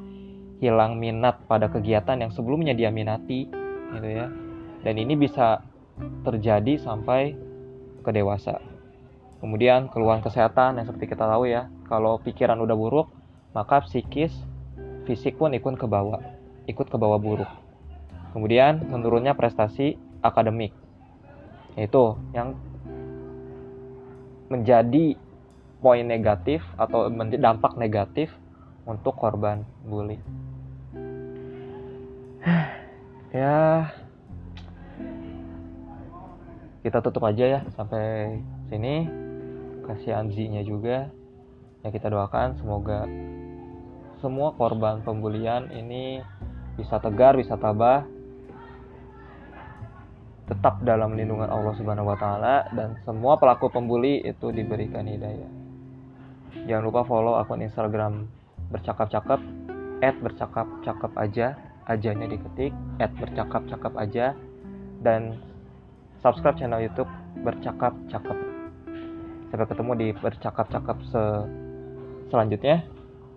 hilang 0.59 0.97
minat 0.97 1.45
pada 1.45 1.69
kegiatan 1.69 2.17
yang 2.17 2.33
sebelumnya 2.33 2.73
dia 2.73 2.89
minati, 2.89 3.45
gitu 3.93 4.09
ya. 4.09 4.27
Dan 4.83 4.95
ini 4.97 5.21
bisa 5.21 5.61
terjadi 6.25 6.81
sampai 6.81 7.37
ke 8.01 8.11
dewasa. 8.11 8.57
Kemudian 9.39 9.93
keluhan 9.93 10.25
kesehatan 10.25 10.81
yang 10.81 10.87
seperti 10.89 11.13
kita 11.13 11.29
tahu 11.29 11.45
ya, 11.47 11.69
kalau 11.85 12.17
pikiran 12.19 12.59
udah 12.59 12.75
buruk, 12.75 13.13
maka 13.53 13.85
psikis 13.85 14.33
fisik 15.09 15.41
pun 15.41 15.57
ikut 15.57 15.81
ke 15.81 15.89
bawah, 15.89 16.21
ikut 16.69 16.85
ke 16.85 16.97
bawah 17.01 17.17
buruk. 17.17 17.49
Kemudian 18.37 18.85
menurunnya 18.93 19.33
prestasi 19.33 19.97
akademik. 20.21 20.77
Itu 21.81 22.21
yang 22.37 22.53
menjadi 24.53 25.17
poin 25.81 26.05
negatif 26.05 26.61
atau 26.77 27.09
dampak 27.41 27.81
negatif 27.81 28.29
untuk 28.85 29.17
korban 29.17 29.65
bully. 29.89 30.21
ya 33.33 33.89
kita 36.85 37.01
tutup 37.01 37.25
aja 37.25 37.45
ya 37.59 37.61
sampai 37.77 38.39
sini 38.69 39.09
kasihan 39.85 40.29
Z-nya 40.29 40.65
juga 40.65 41.13
ya 41.85 41.89
kita 41.93 42.09
doakan 42.09 42.57
semoga 42.57 43.05
semua 44.19 44.55
korban 44.55 45.03
pembulian 45.03 45.71
ini 45.71 46.23
bisa 46.79 46.99
tegar, 47.03 47.35
bisa 47.35 47.59
tabah, 47.59 48.07
tetap 50.49 50.81
dalam 50.81 51.13
lindungan 51.13 51.51
Allah 51.53 51.75
Subhanahu 51.77 52.09
wa 52.09 52.17
taala 52.17 52.67
dan 52.73 52.97
semua 53.05 53.37
pelaku 53.37 53.69
pembuli 53.69 54.25
itu 54.25 54.49
diberikan 54.49 55.05
hidayah. 55.05 55.51
Jangan 56.65 56.85
lupa 56.89 57.05
follow 57.05 57.37
akun 57.37 57.61
Instagram 57.61 58.27
bercakap-cakap 58.73 59.41
bercakap-cakap 59.99 61.13
aja, 61.19 61.59
ajanya 61.91 62.31
diketik 62.31 62.73
bercakap-cakap 63.19 63.93
aja 63.99 64.33
dan 65.05 65.37
subscribe 66.25 66.57
channel 66.59 66.83
YouTube 66.83 67.11
bercakap-cakap. 67.45 68.37
Sampai 69.49 69.67
ketemu 69.69 69.93
di 69.97 70.09
bercakap-cakap 70.17 70.97
se 71.09 71.23
selanjutnya. 72.33 72.98